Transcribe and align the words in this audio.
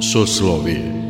Soslovije 0.00 1.03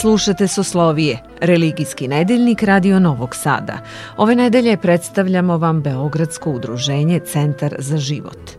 Slušate 0.00 0.48
Soslovije, 0.48 1.18
religijski 1.40 2.08
nedeljnik 2.08 2.62
Radio 2.62 2.98
Novog 2.98 3.36
Sada. 3.36 3.78
Ove 4.16 4.34
nedelje 4.34 4.76
predstavljamo 4.76 5.58
vam 5.58 5.82
Beogradsko 5.82 6.50
udruženje 6.50 7.20
Centar 7.20 7.76
za 7.78 7.96
život. 7.96 8.55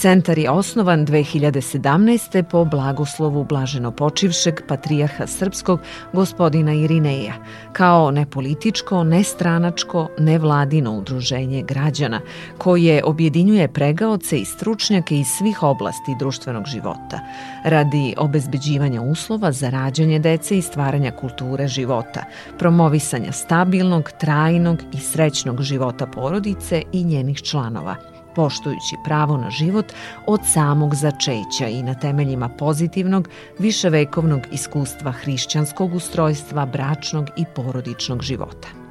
Centar 0.00 0.38
je 0.38 0.50
osnovan 0.50 1.06
2017. 1.06 2.42
po 2.42 2.64
blagoslovu 2.64 3.44
blaženo 3.44 3.90
počivšeg 3.90 4.60
patrijarha 4.68 5.26
srpskog 5.26 5.80
gospodina 6.12 6.72
Irineja, 6.72 7.34
kao 7.72 8.10
nepolitičko, 8.10 9.04
nestranačko, 9.04 10.08
nevladino 10.18 10.92
udruženje 10.92 11.62
građana, 11.62 12.20
koje 12.58 13.04
objedinjuje 13.04 13.68
pregaoce 13.68 14.38
i 14.38 14.44
stručnjake 14.44 15.18
iz 15.18 15.26
svih 15.26 15.62
oblasti 15.62 16.16
društvenog 16.18 16.66
života, 16.66 17.20
radi 17.64 18.14
obezbeđivanja 18.18 19.02
uslova 19.02 19.52
za 19.52 19.70
rađanje 19.70 20.18
dece 20.18 20.58
i 20.58 20.62
stvaranja 20.62 21.10
kulture 21.10 21.68
života, 21.68 22.24
promovisanja 22.58 23.32
stabilnog, 23.32 24.10
trajnog 24.20 24.78
i 24.92 25.00
srećnog 25.00 25.62
života 25.62 26.06
porodice 26.06 26.82
i 26.92 27.04
njenih 27.04 27.42
članova– 27.42 27.96
poštujući 28.34 28.96
pravo 29.04 29.36
na 29.36 29.50
život 29.50 29.92
od 30.26 30.40
samog 30.44 30.94
začeća 30.94 31.68
i 31.68 31.82
na 31.82 31.94
temeljima 31.94 32.48
pozitivnog, 32.48 33.28
viševekovnog 33.58 34.40
iskustva 34.52 35.12
hrišćanskog 35.12 35.94
ustrojstva 35.94 36.66
bračnog 36.66 37.26
i 37.36 37.44
porodičnog 37.54 38.22
života. 38.22 38.89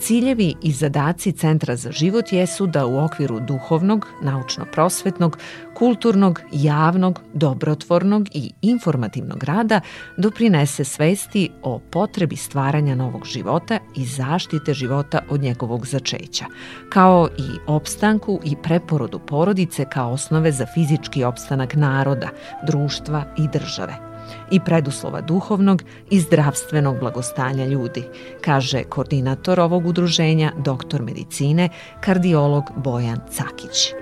Ciljevi 0.00 0.54
i 0.62 0.72
zadaci 0.72 1.32
Centra 1.32 1.76
za 1.76 1.92
život 1.92 2.32
jesu 2.32 2.66
da 2.66 2.86
u 2.86 3.04
okviru 3.04 3.40
duhovnog, 3.40 4.06
naučno-prosvetnog, 4.22 5.38
kulturnog, 5.74 6.40
javnog, 6.52 7.20
dobrotvornog 7.34 8.28
i 8.34 8.52
informativnog 8.62 9.44
rada 9.44 9.80
doprinese 10.16 10.84
svesti 10.84 11.50
o 11.62 11.78
potrebi 11.78 12.36
stvaranja 12.36 12.94
novog 12.94 13.24
života 13.26 13.78
i 13.96 14.04
zaštite 14.04 14.74
života 14.74 15.20
od 15.30 15.40
njegovog 15.40 15.86
začeća, 15.86 16.44
kao 16.88 17.28
i 17.38 17.58
opstanku 17.66 18.40
i 18.44 18.56
preporodu 18.62 19.18
porodice 19.18 19.84
kao 19.84 20.12
osnove 20.12 20.52
za 20.52 20.66
fizički 20.74 21.24
opstanak 21.24 21.74
naroda, 21.74 22.28
društva 22.66 23.24
i 23.38 23.48
države 23.52 24.07
i 24.50 24.60
preduslova 24.60 25.20
duhovnog 25.20 25.82
i 26.10 26.20
zdravstvenog 26.20 26.98
blagostanja 26.98 27.66
ljudi, 27.66 28.04
kaže 28.40 28.82
koordinator 28.84 29.60
ovog 29.60 29.86
udruženja, 29.86 30.52
doktor 30.64 31.02
medicine, 31.02 31.68
kardiolog 32.00 32.64
Bojan 32.76 33.20
Cakić. 33.30 33.94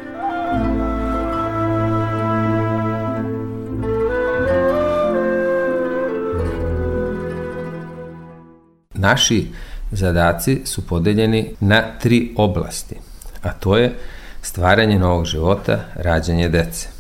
Naši 8.95 9.47
zadaci 9.93 10.63
su 10.65 10.87
podeljeni 10.87 11.55
na 11.61 11.83
tri 11.99 12.35
oblasti, 12.37 12.95
a 13.43 13.53
to 13.53 13.77
je 13.77 13.99
stvaranje 14.43 14.99
novog 14.99 15.25
života, 15.25 15.81
rađanje 15.95 16.49
dece 16.49 16.96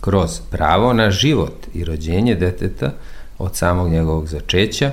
kroz 0.00 0.40
pravo 0.50 0.92
na 0.92 1.10
život 1.10 1.66
i 1.74 1.84
rođenje 1.84 2.34
deteta 2.34 2.90
od 3.38 3.56
samog 3.56 3.88
njegovog 3.88 4.26
začeća, 4.26 4.90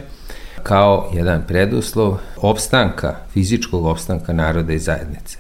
kao 0.64 1.12
jedan 1.14 1.44
preduslov 1.48 2.18
opstanka, 2.38 3.16
fizičkog 3.34 3.86
opstanka 3.86 4.34
naroda 4.34 4.74
i 4.74 4.80
zajednice. 4.80 5.38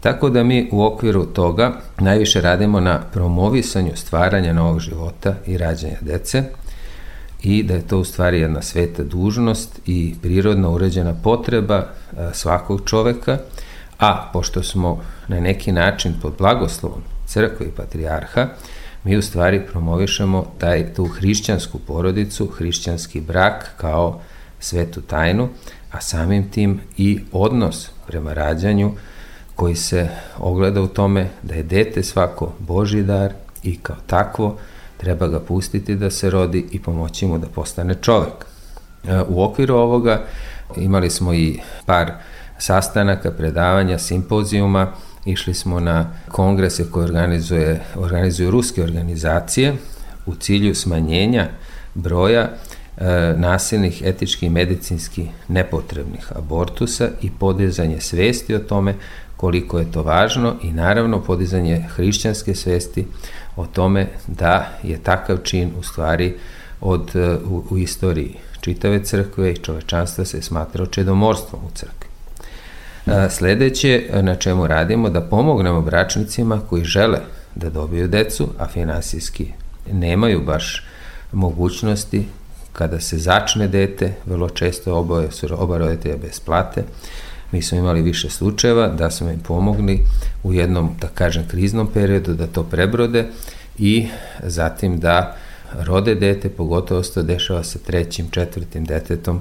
Tako 0.00 0.30
da 0.30 0.42
mi 0.44 0.68
u 0.72 0.84
okviru 0.84 1.24
toga 1.24 1.72
najviše 1.98 2.40
radimo 2.40 2.80
na 2.80 3.00
promovisanju 3.12 3.90
stvaranja 3.94 4.52
novog 4.52 4.80
života 4.80 5.34
i 5.46 5.58
rađanja 5.58 5.96
dece 6.00 6.44
i 7.42 7.62
da 7.62 7.74
je 7.74 7.86
to 7.86 7.98
u 7.98 8.04
stvari 8.04 8.40
jedna 8.40 8.62
sveta 8.62 9.02
dužnost 9.02 9.80
i 9.86 10.14
prirodno 10.22 10.72
uređena 10.72 11.14
potreba 11.22 11.76
e, 11.76 11.84
svakog 12.32 12.82
čoveka, 12.84 13.38
a 13.98 14.30
pošto 14.32 14.62
smo 14.62 15.00
na 15.28 15.40
neki 15.40 15.72
način 15.72 16.14
pod 16.22 16.32
blagoslovom 16.38 17.02
crkve 17.26 17.66
i 17.66 17.70
patrijarha, 17.76 18.48
mi 19.04 19.16
u 19.16 19.22
stvari 19.22 19.66
promovišemo 19.66 20.46
taj, 20.58 20.94
tu 20.94 21.06
hrišćansku 21.06 21.78
porodicu, 21.78 22.46
hrišćanski 22.46 23.20
brak 23.20 23.70
kao 23.76 24.20
svetu 24.60 25.00
tajnu, 25.00 25.48
a 25.92 26.00
samim 26.00 26.50
tim 26.50 26.80
i 26.96 27.20
odnos 27.32 27.90
prema 28.06 28.32
rađanju 28.32 28.92
koji 29.56 29.76
se 29.76 30.08
ogleda 30.38 30.82
u 30.82 30.88
tome 30.88 31.28
da 31.42 31.54
je 31.54 31.62
dete 31.62 32.02
svako 32.02 32.52
Boži 32.58 33.02
dar 33.02 33.32
i 33.62 33.78
kao 33.78 33.96
takvo 34.06 34.58
treba 34.96 35.28
ga 35.28 35.40
pustiti 35.40 35.96
da 35.96 36.10
se 36.10 36.30
rodi 36.30 36.66
i 36.72 36.82
pomoći 36.82 37.26
mu 37.26 37.38
da 37.38 37.46
postane 37.46 37.94
čovek. 37.94 38.32
E, 39.04 39.20
u 39.28 39.42
okviru 39.42 39.74
ovoga 39.74 40.24
imali 40.76 41.10
smo 41.10 41.34
i 41.34 41.58
par 41.86 42.12
sastanaka, 42.58 43.30
predavanja, 43.30 43.98
simpozijuma, 43.98 44.92
Išli 45.24 45.54
smo 45.54 45.80
na 45.80 46.10
kongrese 46.28 46.90
koje 46.90 47.04
organizuje, 47.04 47.80
organizuju 47.96 48.50
ruske 48.50 48.82
organizacije 48.82 49.74
u 50.26 50.34
cilju 50.34 50.74
smanjenja 50.74 51.48
broja 51.94 52.40
e, 52.96 53.34
nasilnih, 53.36 54.02
etički 54.04 54.46
i 54.46 54.50
medicinski 54.50 55.26
nepotrebnih 55.48 56.32
abortusa 56.36 57.08
i 57.22 57.30
podizanje 57.30 58.00
svesti 58.00 58.54
o 58.54 58.58
tome 58.58 58.94
koliko 59.36 59.78
je 59.78 59.92
to 59.92 60.02
važno 60.02 60.54
i 60.62 60.72
naravno 60.72 61.22
podizanje 61.22 61.86
hrišćanske 61.88 62.54
svesti 62.54 63.06
o 63.56 63.66
tome 63.66 64.06
da 64.26 64.68
je 64.82 64.98
takav 64.98 65.36
čin 65.36 65.70
u 65.78 65.82
stvari 65.82 66.34
od, 66.80 67.16
e, 67.16 67.36
u, 67.44 67.64
u 67.70 67.78
istoriji 67.78 68.36
čitave 68.60 69.04
crkve 69.04 69.52
i 69.52 69.56
čovečanstva 69.56 70.24
se 70.24 70.42
smatrao 70.42 70.86
čedomorstvom 70.86 71.60
u 71.66 71.70
crkvi. 71.74 72.11
Sledeće 73.30 74.08
na 74.22 74.34
čemu 74.34 74.66
radimo 74.66 75.10
da 75.10 75.20
pomognemo 75.20 75.80
bračnicima 75.80 76.60
koji 76.70 76.84
žele 76.84 77.18
da 77.54 77.70
dobiju 77.70 78.08
decu, 78.08 78.48
a 78.58 78.66
finansijski 78.66 79.46
nemaju 79.92 80.42
baš 80.44 80.84
mogućnosti 81.32 82.26
kada 82.72 83.00
se 83.00 83.18
začne 83.18 83.68
dete, 83.68 84.12
vrlo 84.26 84.48
često 84.48 84.96
oboje 84.96 85.30
su 85.30 85.46
oba 85.58 85.78
roditelja 85.78 86.16
bez 86.16 86.40
plate. 86.40 86.84
Mi 87.52 87.62
smo 87.62 87.78
imali 87.78 88.02
više 88.02 88.30
slučajeva 88.30 88.88
da 88.88 89.10
smo 89.10 89.30
im 89.30 89.40
pomogli 89.40 90.00
u 90.42 90.52
jednom, 90.52 90.96
da 91.00 91.08
kažem, 91.08 91.48
kriznom 91.48 91.86
periodu 91.94 92.34
da 92.34 92.46
to 92.46 92.62
prebrode 92.62 93.26
i 93.78 94.08
zatim 94.42 95.00
da 95.00 95.36
rode 95.72 96.14
dete, 96.14 96.48
pogotovo 96.48 97.02
se 97.02 97.14
to 97.14 97.22
dešava 97.22 97.64
sa 97.64 97.78
trećim, 97.78 98.30
četvrtim 98.30 98.84
detetom, 98.84 99.40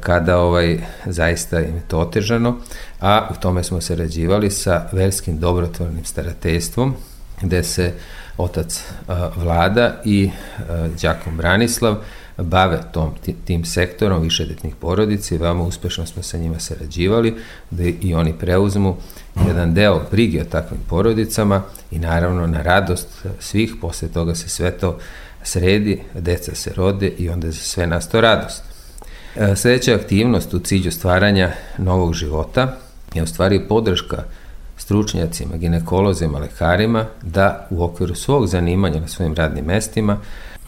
kada 0.00 0.38
ovaj, 0.38 0.78
zaista 1.06 1.60
im 1.60 1.74
je 1.74 1.82
to 1.88 1.98
otežano, 1.98 2.56
a 3.00 3.28
u 3.30 3.40
tome 3.40 3.64
smo 3.64 3.80
sarađivali 3.80 4.50
sa 4.50 4.88
verskim 4.92 5.38
dobrotvornim 5.38 6.04
starateljstvom, 6.04 6.94
gde 7.42 7.62
se 7.62 7.92
otac 8.38 8.84
a, 9.08 9.30
Vlada 9.36 10.00
i 10.04 10.30
a, 10.68 10.88
Đakom 11.02 11.36
Branislav 11.36 11.96
bave 12.38 12.80
tom, 12.92 13.14
tim 13.44 13.64
sektorom 13.64 14.22
višedetnih 14.22 14.74
porodica 14.74 15.34
i 15.34 15.38
veoma 15.38 15.62
uspešno 15.64 16.06
smo 16.06 16.22
sa 16.22 16.38
njima 16.38 16.60
sarađivali, 16.60 17.34
da 17.70 17.82
i 18.00 18.14
oni 18.14 18.32
preuzmu 18.32 18.96
jedan 19.46 19.74
deo 19.74 20.02
brige 20.10 20.40
o 20.42 20.44
takvim 20.44 20.80
porodicama 20.88 21.62
i 21.90 21.98
naravno 21.98 22.46
na 22.46 22.62
radost 22.62 23.08
svih, 23.40 23.74
posle 23.80 24.08
toga 24.08 24.34
se 24.34 24.48
sve 24.48 24.70
to 24.70 24.98
sredi, 25.42 26.02
deca 26.14 26.54
se 26.54 26.72
rode 26.76 27.08
i 27.08 27.28
onda 27.28 27.46
je 27.46 27.52
za 27.52 27.60
sve 27.60 27.86
nas 27.86 28.08
to 28.08 28.20
radost. 28.20 28.75
E, 29.38 29.56
Sljedeća 29.56 29.94
aktivnost 29.94 30.54
u 30.54 30.58
cilju 30.58 30.92
stvaranja 30.92 31.50
novog 31.78 32.14
života 32.14 32.76
je 33.14 33.22
u 33.22 33.26
stvari 33.26 33.68
podrška 33.68 34.22
stručnjacima, 34.76 35.56
ginekolozima, 35.56 36.38
lekarima 36.38 37.04
da 37.22 37.66
u 37.70 37.84
okviru 37.84 38.14
svog 38.14 38.46
zanimanja 38.46 39.00
na 39.00 39.08
svojim 39.08 39.34
radnim 39.34 39.64
mestima 39.64 40.18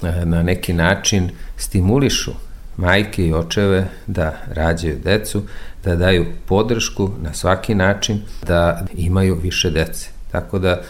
e, 0.03 0.25
na 0.25 0.43
neki 0.43 0.73
način 0.73 1.31
stimulišu 1.57 2.31
majke 2.77 3.27
i 3.27 3.35
očeve 3.35 3.89
da 4.07 4.35
rađaju 4.47 4.99
decu, 5.05 5.43
da 5.85 5.97
daju 5.97 6.27
podršku 6.47 7.11
na 7.23 7.35
svaki 7.35 7.75
način 7.75 8.21
da 8.47 8.87
imaju 8.95 9.35
više 9.35 9.71
dece. 9.71 10.09
Tako 10.33 10.59
da 10.59 10.83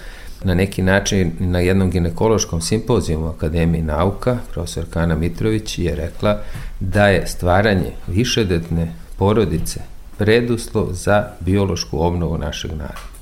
na 0.45 0.55
neki 0.55 0.83
način 0.83 1.33
na 1.39 1.59
jednom 1.59 1.91
ginekološkom 1.91 2.61
simpozijumu 2.61 3.29
Akademiji 3.29 3.83
nauka, 3.83 4.39
profesor 4.53 4.85
Kana 4.91 5.15
Mitrović 5.15 5.79
je 5.79 5.95
rekla 5.95 6.41
da 6.81 7.09
je 7.09 7.27
stvaranje 7.27 7.93
višedetne 8.07 8.95
porodice 9.17 9.81
preduslov 10.19 10.89
za 10.93 11.27
biološku 11.41 12.01
obnovu 12.01 12.39
našeg 12.39 12.71
naroda. 12.71 13.19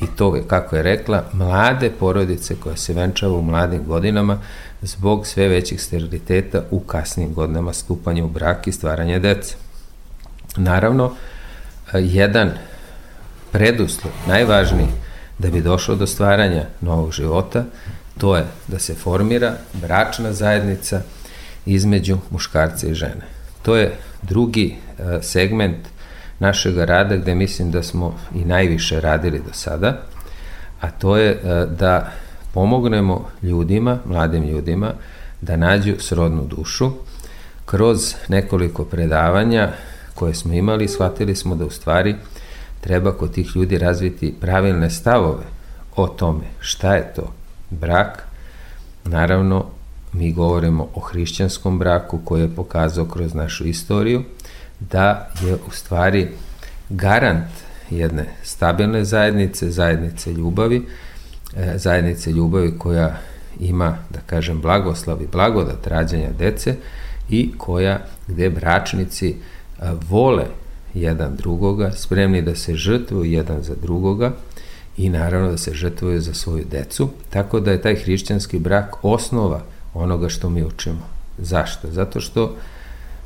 I 0.00 0.06
to 0.16 0.36
je, 0.36 0.42
kako 0.48 0.76
je 0.76 0.82
rekla, 0.82 1.24
mlade 1.32 1.90
porodice 1.90 2.54
koje 2.56 2.76
se 2.76 2.92
venčava 2.92 3.38
u 3.38 3.42
mladim 3.42 3.84
godinama 3.84 4.38
zbog 4.82 5.26
sve 5.26 5.48
većih 5.48 5.82
steriliteta 5.82 6.62
u 6.70 6.80
kasnim 6.80 7.34
godinama 7.34 7.72
stupanja 7.72 8.24
u 8.24 8.28
brak 8.28 8.66
i 8.66 8.72
stvaranja 8.72 9.18
dece. 9.18 9.54
Naravno, 10.56 11.12
jedan 11.94 12.50
preduslov, 13.52 14.12
najvažniji, 14.26 14.88
da 15.42 15.50
bi 15.50 15.60
došlo 15.60 15.94
do 15.94 16.06
stvaranja 16.06 16.64
novog 16.80 17.12
života, 17.12 17.64
to 18.18 18.36
je 18.36 18.44
da 18.68 18.78
se 18.78 18.94
formira 18.94 19.54
bračna 19.72 20.32
zajednica 20.32 21.00
između 21.66 22.18
muškarca 22.30 22.86
i 22.86 22.94
žene. 22.94 23.26
To 23.62 23.76
je 23.76 23.96
drugi 24.22 24.74
e, 24.98 25.22
segment 25.22 25.76
našeg 26.38 26.78
rada 26.78 27.16
gde 27.16 27.34
mislim 27.34 27.70
da 27.70 27.82
smo 27.82 28.18
i 28.34 28.44
najviše 28.44 29.00
radili 29.00 29.38
do 29.38 29.52
sada, 29.52 30.02
a 30.80 30.90
to 30.90 31.16
je 31.16 31.30
e, 31.30 31.66
da 31.66 32.12
pomognemo 32.54 33.28
ljudima, 33.42 33.98
mladim 34.04 34.44
ljudima, 34.48 34.92
da 35.40 35.56
nađu 35.56 35.94
srodnu 35.98 36.44
dušu. 36.44 36.90
Kroz 37.64 38.14
nekoliko 38.28 38.84
predavanja 38.84 39.72
koje 40.14 40.34
smo 40.34 40.52
imali, 40.52 40.88
shvatili 40.88 41.36
smo 41.36 41.54
da 41.54 41.66
u 41.66 41.70
stvari 41.70 42.16
treba 42.82 43.12
kod 43.12 43.32
tih 43.32 43.56
ljudi 43.56 43.78
razviti 43.78 44.34
pravilne 44.40 44.90
stavove 44.90 45.44
o 45.96 46.06
tome 46.06 46.44
šta 46.60 46.94
je 46.94 47.12
to 47.16 47.32
brak. 47.70 48.26
Naravno, 49.04 49.64
mi 50.12 50.32
govorimo 50.32 50.88
o 50.94 51.00
hrišćanskom 51.00 51.78
braku 51.78 52.20
koji 52.24 52.42
je 52.42 52.56
pokazao 52.56 53.04
kroz 53.04 53.34
našu 53.34 53.66
istoriju 53.66 54.22
da 54.80 55.30
je 55.42 55.54
u 55.54 55.70
stvari 55.70 56.28
garant 56.88 57.50
jedne 57.90 58.26
stabilne 58.42 59.04
zajednice, 59.04 59.70
zajednice 59.70 60.32
ljubavi, 60.32 60.86
e, 61.56 61.78
zajednice 61.78 62.32
ljubavi 62.32 62.78
koja 62.78 63.18
ima, 63.60 63.96
da 64.10 64.20
kažem, 64.26 64.60
blagoslav 64.60 65.22
i 65.22 65.26
blagodat 65.32 65.86
rađanja 65.86 66.28
dece 66.38 66.76
i 67.28 67.52
koja, 67.58 67.98
gde 68.28 68.50
bračnici 68.50 69.28
e, 69.28 69.34
vole 70.08 70.44
jedan 70.94 71.36
drugoga, 71.36 71.90
spremni 71.90 72.42
da 72.42 72.54
se 72.54 72.74
žrtvuju 72.74 73.24
jedan 73.24 73.62
za 73.62 73.74
drugoga 73.82 74.32
i 74.96 75.08
naravno 75.08 75.50
da 75.50 75.56
se 75.56 75.74
žrtvuju 75.74 76.20
za 76.20 76.34
svoju 76.34 76.64
decu, 76.70 77.08
tako 77.30 77.60
da 77.60 77.72
je 77.72 77.82
taj 77.82 77.94
hrišćanski 77.94 78.58
brak 78.58 79.04
osnova 79.04 79.62
onoga 79.94 80.28
što 80.28 80.50
mi 80.50 80.64
učimo. 80.64 81.08
Zašto? 81.38 81.90
Zato 81.90 82.20
što 82.20 82.56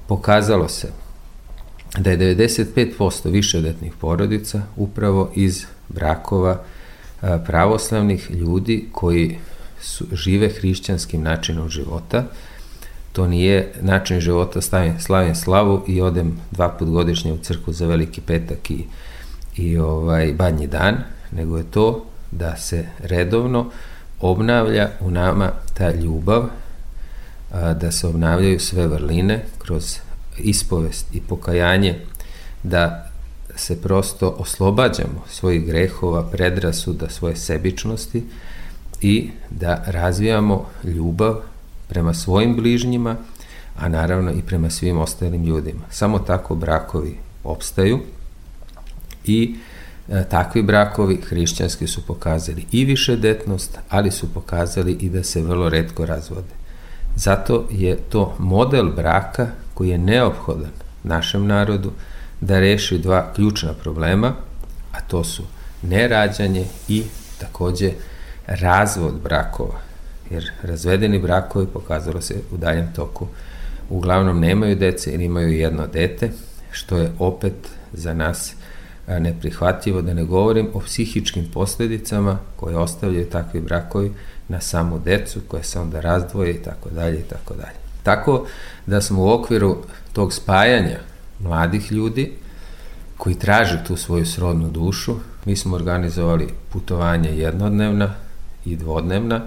pokazalo 0.06 0.68
se 0.68 0.88
da 1.98 2.10
je 2.10 2.36
95% 2.36 3.30
višedetnih 3.30 3.92
porodica 4.00 4.62
upravo 4.76 5.30
iz 5.34 5.64
brakova 5.88 6.62
pravoslavnih 7.46 8.30
ljudi 8.30 8.88
koji 8.92 9.38
su, 9.80 10.06
žive 10.12 10.48
hrišćanskim 10.48 11.22
načinom 11.22 11.68
života, 11.68 12.24
To 13.16 13.26
nije 13.26 13.72
način 13.80 14.20
života 14.20 14.60
stavim, 14.60 15.00
slavim 15.00 15.34
slavu 15.34 15.84
i 15.86 16.00
odem 16.00 16.36
dva 16.50 16.68
put 16.68 16.88
godišnje 16.88 17.32
u 17.32 17.38
crku 17.38 17.72
za 17.72 17.86
veliki 17.86 18.20
petak 18.20 18.70
i, 18.70 18.84
i 19.56 19.78
ovaj 19.78 20.32
badnji 20.32 20.66
dan, 20.66 20.96
nego 21.32 21.56
je 21.56 21.64
to 21.64 22.04
da 22.30 22.56
se 22.56 22.86
redovno 22.98 23.70
obnavlja 24.20 24.88
u 25.00 25.10
nama 25.10 25.50
ta 25.74 25.90
ljubav, 25.90 26.44
a, 27.52 27.74
da 27.74 27.92
se 27.92 28.06
obnavljaju 28.06 28.60
sve 28.60 28.86
vrline 28.86 29.44
kroz 29.58 29.98
ispovest 30.38 31.14
i 31.14 31.20
pokajanje, 31.20 31.98
da 32.62 33.10
se 33.54 33.82
prosto 33.82 34.28
oslobađamo 34.28 35.24
svojih 35.28 35.66
grehova, 35.66 36.22
predrasuda, 36.22 37.08
svoje 37.08 37.36
sebičnosti 37.36 38.24
i 39.00 39.30
da 39.50 39.82
razvijamo 39.86 40.66
ljubav 40.84 41.40
prema 41.88 42.14
svojim 42.14 42.56
bližnjima, 42.56 43.16
a 43.76 43.88
naravno 43.88 44.32
i 44.32 44.42
prema 44.42 44.70
svim 44.70 44.98
ostalim 44.98 45.44
ljudima. 45.44 45.80
Samo 45.90 46.18
tako 46.18 46.54
brakovi 46.54 47.16
opstaju 47.44 48.00
i 49.24 49.56
e, 50.08 50.24
takvi 50.30 50.62
brakovi 50.62 51.20
hrišćanski 51.28 51.86
su 51.86 52.06
pokazali 52.06 52.66
i 52.72 52.84
više 52.84 53.16
detnost, 53.16 53.78
ali 53.88 54.10
su 54.10 54.34
pokazali 54.34 54.92
i 54.92 55.10
da 55.10 55.22
se 55.22 55.42
vrlo 55.42 55.68
redko 55.68 56.06
razvode. 56.06 56.54
Zato 57.16 57.68
je 57.70 57.96
to 57.96 58.36
model 58.38 58.90
braka 58.92 59.46
koji 59.74 59.88
je 59.88 59.98
neophodan 59.98 60.70
našem 61.02 61.46
narodu 61.46 61.92
da 62.40 62.60
reši 62.60 62.98
dva 62.98 63.32
ključna 63.34 63.72
problema, 63.72 64.34
a 64.92 65.00
to 65.00 65.24
su 65.24 65.42
nerađanje 65.82 66.64
i 66.88 67.02
takođe 67.38 67.92
razvod 68.46 69.14
brakova 69.22 69.85
jer 70.30 70.50
razvedeni 70.62 71.18
brakovi 71.18 71.66
pokazalo 71.66 72.20
se 72.20 72.34
u 72.52 72.56
daljem 72.56 72.92
toku 72.92 73.26
uglavnom 73.90 74.40
nemaju 74.40 74.76
dece 74.76 75.14
ili 75.14 75.24
imaju 75.24 75.52
jedno 75.52 75.86
dete, 75.86 76.30
što 76.70 76.98
je 76.98 77.12
opet 77.18 77.54
za 77.92 78.14
nas 78.14 78.54
neprihvatljivo, 79.06 80.02
da 80.02 80.14
ne 80.14 80.24
govorim 80.24 80.68
o 80.74 80.80
psihičkim 80.80 81.46
posledicama 81.54 82.38
koje 82.56 82.76
ostavljaju 82.76 83.30
takvi 83.30 83.60
brakovi 83.60 84.12
na 84.48 84.60
samu 84.60 84.98
decu 84.98 85.40
koja 85.48 85.62
se 85.62 85.80
onda 85.80 86.00
razdvoje 86.00 86.50
i 86.50 86.62
tako 86.62 86.90
dalje 86.90 87.18
i 87.18 87.22
tako 87.22 87.54
dalje. 87.54 87.76
Tako 88.02 88.46
da 88.86 89.00
smo 89.00 89.22
u 89.22 89.30
okviru 89.30 89.76
tog 90.12 90.32
spajanja 90.32 90.98
mladih 91.40 91.92
ljudi 91.92 92.32
koji 93.16 93.34
traže 93.34 93.84
tu 93.86 93.96
svoju 93.96 94.26
srodnu 94.26 94.68
dušu, 94.70 95.14
mi 95.44 95.56
smo 95.56 95.76
organizovali 95.76 96.48
putovanje 96.72 97.30
jednodnevna 97.30 98.14
i 98.64 98.76
dvodnevna, 98.76 99.40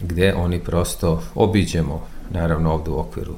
gde 0.00 0.34
oni 0.34 0.60
prosto 0.60 1.22
obiđemo, 1.34 2.06
naravno 2.30 2.72
ovde 2.72 2.90
u 2.90 2.98
okviru 2.98 3.34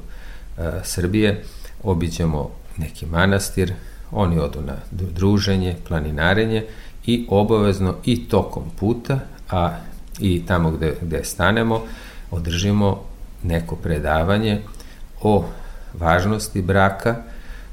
e, 0.57 0.71
Srbije, 0.83 1.43
obiđemo 1.83 2.49
neki 2.77 3.05
manastir, 3.05 3.73
oni 4.11 4.39
odu 4.39 4.61
na 4.61 4.75
druženje, 4.91 5.75
planinarenje 5.87 6.65
i 7.05 7.25
obavezno 7.29 7.95
i 8.05 8.27
tokom 8.27 8.63
puta, 8.79 9.19
a 9.49 9.71
i 10.19 10.45
tamo 10.45 10.71
gde, 10.71 10.95
gde 11.01 11.23
stanemo, 11.23 11.81
održimo 12.31 13.03
neko 13.43 13.75
predavanje 13.75 14.61
o 15.21 15.45
važnosti 15.93 16.61
braka, 16.61 17.15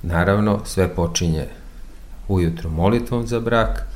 naravno 0.02 0.60
sve 0.64 0.88
počinje 0.88 1.46
ujutru 2.28 2.70
molitvom 2.70 3.26
za 3.26 3.40
brak, 3.40 3.86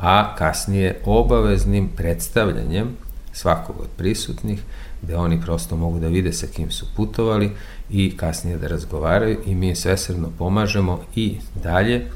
a 0.00 0.36
kasnije 0.36 1.00
obaveznim 1.04 1.88
predstavljanjem 1.96 2.96
svakog 3.38 3.80
od 3.80 3.88
prisutnih, 3.96 4.62
gde 5.02 5.16
oni 5.16 5.40
prosto 5.40 5.76
mogu 5.76 5.98
da 5.98 6.08
vide 6.08 6.32
sa 6.32 6.46
kim 6.46 6.70
su 6.70 6.86
putovali 6.96 7.50
i 7.90 8.16
kasnije 8.16 8.58
da 8.58 8.66
razgovaraju 8.66 9.38
i 9.46 9.54
mi 9.54 9.74
svesredno 9.74 10.30
pomažemo 10.38 11.00
i 11.14 11.36
dalje 11.62 12.06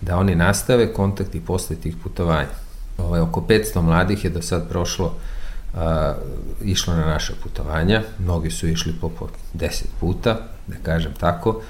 da 0.00 0.16
oni 0.16 0.34
nastave 0.34 0.92
kontakt 0.92 1.34
i 1.34 1.40
posle 1.40 1.76
tih 1.76 1.96
putovanja. 2.02 2.54
Ovaj, 2.98 3.20
oko 3.20 3.40
500 3.40 3.82
mladih 3.82 4.24
je 4.24 4.30
do 4.30 4.42
sad 4.42 4.68
prošlo 4.68 5.14
a, 5.74 6.14
išlo 6.64 6.94
na 6.94 7.06
naša 7.06 7.32
putovanja, 7.42 8.02
mnogi 8.18 8.50
su 8.50 8.68
išli 8.68 8.92
po, 9.00 9.08
po 9.08 9.28
10 9.54 9.84
puta, 10.00 10.38
da 10.66 10.76
kažem 10.82 11.12
tako, 11.20 11.60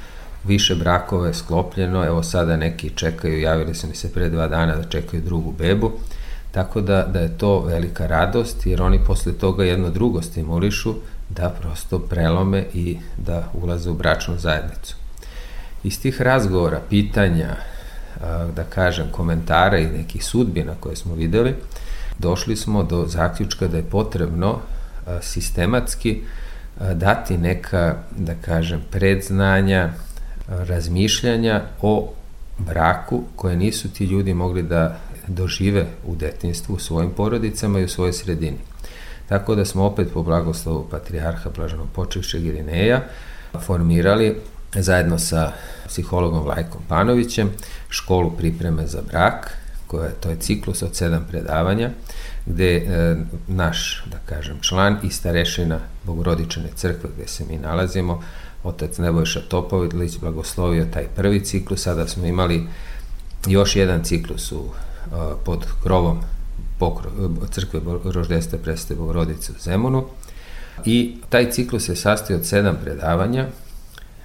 više 0.45 0.75
brakova 0.75 1.27
je 1.27 1.35
sklopljeno, 1.35 2.05
evo 2.07 2.23
sada 2.23 2.57
neki 2.57 2.91
čekaju, 2.91 3.41
javili 3.41 3.75
su 3.75 3.87
mi 3.87 3.95
se 3.95 4.13
pre 4.13 4.29
dva 4.29 4.49
dana 4.49 4.77
da 4.77 4.85
čekaju 4.85 5.23
drugu 5.23 5.53
bebu, 5.53 5.93
Tako 6.51 6.81
da, 6.81 7.03
da 7.03 7.21
je 7.21 7.39
to 7.39 7.61
velika 7.61 8.07
radost, 8.07 8.67
jer 8.67 8.83
oni 8.83 9.01
posle 9.07 9.33
toga 9.33 9.65
jedno 9.65 9.91
drugo 9.91 10.23
stimulišu 10.23 10.95
da 11.29 11.55
prosto 11.61 11.99
prelome 11.99 12.65
i 12.75 12.99
da 13.17 13.49
ulaze 13.55 13.91
u 13.91 13.95
bračnu 13.95 14.39
zajednicu. 14.39 14.97
Iz 15.85 16.01
tih 16.03 16.23
razgovora, 16.23 16.81
pitanja, 16.89 17.57
da 18.57 18.65
kažem, 18.75 19.07
komentara 19.13 19.79
i 19.79 19.87
nekih 19.87 20.25
sudbina 20.25 20.73
koje 20.81 20.97
smo 20.97 21.15
videli, 21.15 21.55
došli 22.19 22.57
smo 22.57 22.83
do 22.83 23.07
zaključka 23.07 23.69
da 23.69 23.77
je 23.77 23.83
potrebno 23.83 24.59
sistematski 25.21 26.23
dati 26.95 27.39
neka, 27.39 27.95
da 28.17 28.35
kažem, 28.35 28.81
predznanja, 28.91 29.91
razmišljanja 30.49 31.63
o 31.83 32.13
braku 32.59 33.23
koje 33.37 33.57
nisu 33.57 33.89
ti 33.89 34.05
ljudi 34.05 34.35
mogli 34.35 34.63
da 34.63 34.97
dožive 35.29 35.87
u 36.07 36.17
detinstvu 36.17 36.75
u 36.75 36.79
svojim 36.79 37.11
porodicama 37.11 37.81
i 37.81 37.85
u 37.85 37.89
svojoj 37.89 38.13
sredini. 38.13 38.59
Tako 39.29 39.55
da 39.55 39.65
smo 39.65 39.85
opet 39.85 40.09
po 40.15 40.23
blagoslovu 40.23 40.87
Patrijarha 40.91 41.51
Blaženog 41.57 41.89
počivšeg 41.93 42.47
Irineja 42.47 43.03
formirali 43.67 44.37
zajedno 44.75 45.19
sa 45.19 45.53
psihologom 45.87 46.43
Vlajkom 46.43 46.81
Panovićem 46.89 47.51
školu 47.89 48.31
pripreme 48.31 48.87
za 48.87 49.03
brak, 49.03 49.59
koja, 49.87 50.11
to 50.11 50.31
je 50.31 50.37
ciklus 50.37 50.83
od 50.83 50.97
sedam 50.97 51.27
predavanja, 51.31 51.91
gde 52.47 52.77
e, 52.77 53.17
naš, 53.49 54.05
da 54.07 54.19
kažem, 54.27 54.59
član 54.61 54.97
i 55.03 55.11
starešina 55.11 55.79
Bogorodičane 56.05 56.69
crkve 56.75 57.11
gde 57.17 57.29
se 57.29 57.45
mi 57.45 57.59
nalazimo, 57.59 58.23
otac 58.65 58.99
Nebojša 58.99 59.41
Topović 59.41 60.19
blagoslovio 60.21 60.87
taj 60.93 61.07
prvi 61.17 61.45
ciklus, 61.45 61.83
sada 61.83 62.09
smo 62.09 62.27
imali 62.27 62.67
još 63.47 63.77
jedan 63.77 64.05
ciklus 64.05 64.53
u, 64.53 64.65
pod 65.45 65.67
krovom 65.83 66.21
pokro, 66.79 67.11
crkve 67.51 67.81
Roždeste 68.05 68.59
Preste 68.59 68.95
Bogorodice 68.95 69.53
u 69.53 69.61
Zemunu 69.61 70.05
i 70.85 71.17
taj 71.29 71.51
ciklus 71.51 71.85
se 71.85 71.97
sastoji 71.97 72.39
od 72.39 72.47
sedam 72.47 72.77
predavanja 72.85 73.47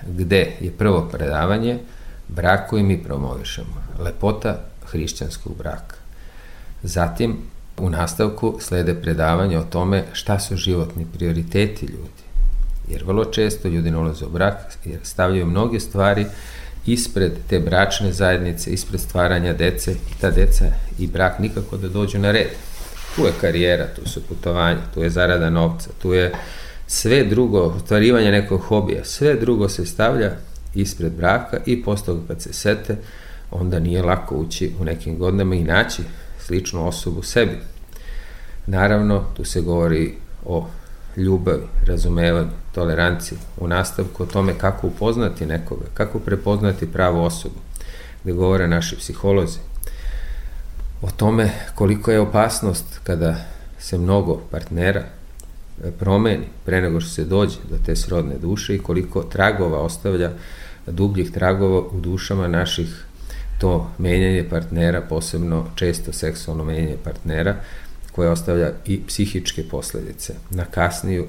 gde 0.07 0.51
je 0.59 0.71
prvo 0.71 1.09
predavanje 1.11 1.79
brak 2.27 2.71
mi 2.71 3.03
promovišemo, 3.03 3.83
lepota 3.99 4.59
hrišćanskog 4.85 5.57
braka. 5.57 5.95
Zatim 6.83 7.37
u 7.77 7.89
nastavku 7.89 8.57
slede 8.59 9.01
predavanja 9.01 9.59
o 9.59 9.63
tome 9.63 10.03
šta 10.13 10.39
su 10.39 10.55
životni 10.55 11.05
prioriteti 11.13 11.85
ljudi. 11.85 12.23
Jer 12.87 13.03
vrlo 13.03 13.25
često 13.25 13.67
ljudi 13.67 13.91
ne 13.91 13.97
ulaze 13.97 14.25
u 14.25 14.29
brak 14.29 14.55
jer 14.85 14.99
stavljaju 15.03 15.45
mnoge 15.45 15.79
stvari 15.79 16.25
ispred 16.85 17.31
te 17.49 17.59
bračne 17.59 18.13
zajednice, 18.13 18.71
ispred 18.71 19.01
stvaranja 19.01 19.53
dece 19.53 19.91
i 19.91 20.21
ta 20.21 20.31
deca 20.31 20.65
i 20.99 21.07
brak 21.07 21.39
nikako 21.39 21.77
da 21.77 21.87
dođu 21.87 22.19
na 22.19 22.31
red. 22.31 22.47
Tu 23.15 23.25
je 23.25 23.31
karijera, 23.41 23.87
tu 23.95 24.09
su 24.09 24.21
putovanja, 24.23 24.81
tu 24.93 25.03
je 25.03 25.09
zarada 25.09 25.49
novca, 25.49 25.89
tu 26.01 26.13
je 26.13 26.31
sve 26.87 27.23
drugo, 27.23 27.59
ostvarivanje 27.59 28.31
nekog 28.31 28.61
hobija, 28.61 29.05
sve 29.05 29.35
drugo 29.35 29.69
se 29.69 29.85
stavlja 29.85 30.31
ispred 30.75 31.11
braka 31.11 31.59
i 31.65 31.83
posle 31.83 32.15
kad 32.27 32.41
se 32.41 32.53
sete, 32.53 32.95
onda 33.51 33.79
nije 33.79 34.03
lako 34.03 34.35
ući 34.35 34.71
u 34.79 34.85
nekim 34.85 35.17
godinama 35.17 35.55
i 35.55 35.63
naći 35.63 36.01
sličnu 36.39 36.87
osobu 36.87 37.23
sebi. 37.23 37.57
Naravno, 38.67 39.25
tu 39.35 39.45
se 39.45 39.61
govori 39.61 40.13
o 40.45 40.67
ljubavi, 41.17 41.63
razumevanju, 41.85 42.49
toleranciji, 42.71 43.37
u 43.57 43.67
nastavku 43.67 44.23
o 44.23 44.25
tome 44.25 44.53
kako 44.57 44.87
upoznati 44.87 45.45
nekoga, 45.45 45.85
kako 45.93 46.19
prepoznati 46.19 46.91
pravu 46.91 47.23
osobu, 47.23 47.55
gde 48.23 48.33
govore 48.33 48.67
naši 48.67 48.97
psiholozi, 48.97 49.59
o 51.01 51.11
tome 51.11 51.49
koliko 51.75 52.11
je 52.11 52.19
opasnost 52.19 52.99
kada 53.03 53.35
se 53.79 53.97
mnogo 53.97 54.41
partnera 54.51 55.03
e, 55.83 55.91
promeni 55.91 56.45
pre 56.65 56.81
nego 56.81 56.99
što 56.99 57.09
se 57.09 57.23
dođe 57.23 57.57
do 57.69 57.77
te 57.85 57.95
srodne 57.95 58.35
duše 58.37 58.75
i 58.75 58.79
koliko 58.79 59.23
tragova 59.23 59.79
ostavlja 59.79 60.31
dubljih 60.87 61.31
tragova 61.31 61.79
u 61.79 61.99
dušama 61.99 62.47
naših 62.47 63.05
to 63.59 63.91
menjanje 63.97 64.45
partnera, 64.49 65.01
posebno 65.01 65.65
često 65.75 66.13
seksualno 66.13 66.63
menjanje 66.63 66.97
partnera, 67.03 67.55
koje 68.15 68.29
ostavlja 68.29 68.71
i 68.85 69.01
psihičke 69.07 69.63
posledice 69.69 70.33
na 70.49 70.65
kasniju 70.65 71.27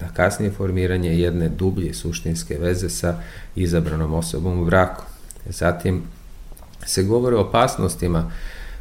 na 0.00 0.08
kasnije 0.14 0.52
formiranje 0.52 1.18
jedne 1.18 1.48
dublje 1.48 1.94
suštinske 1.94 2.58
veze 2.58 2.88
sa 2.88 3.20
izabranom 3.56 4.14
osobom 4.14 4.60
u 4.60 4.64
braku. 4.64 5.04
Zatim 5.46 6.02
se 6.86 7.02
govore 7.02 7.36
o 7.36 7.40
opasnostima 7.40 8.30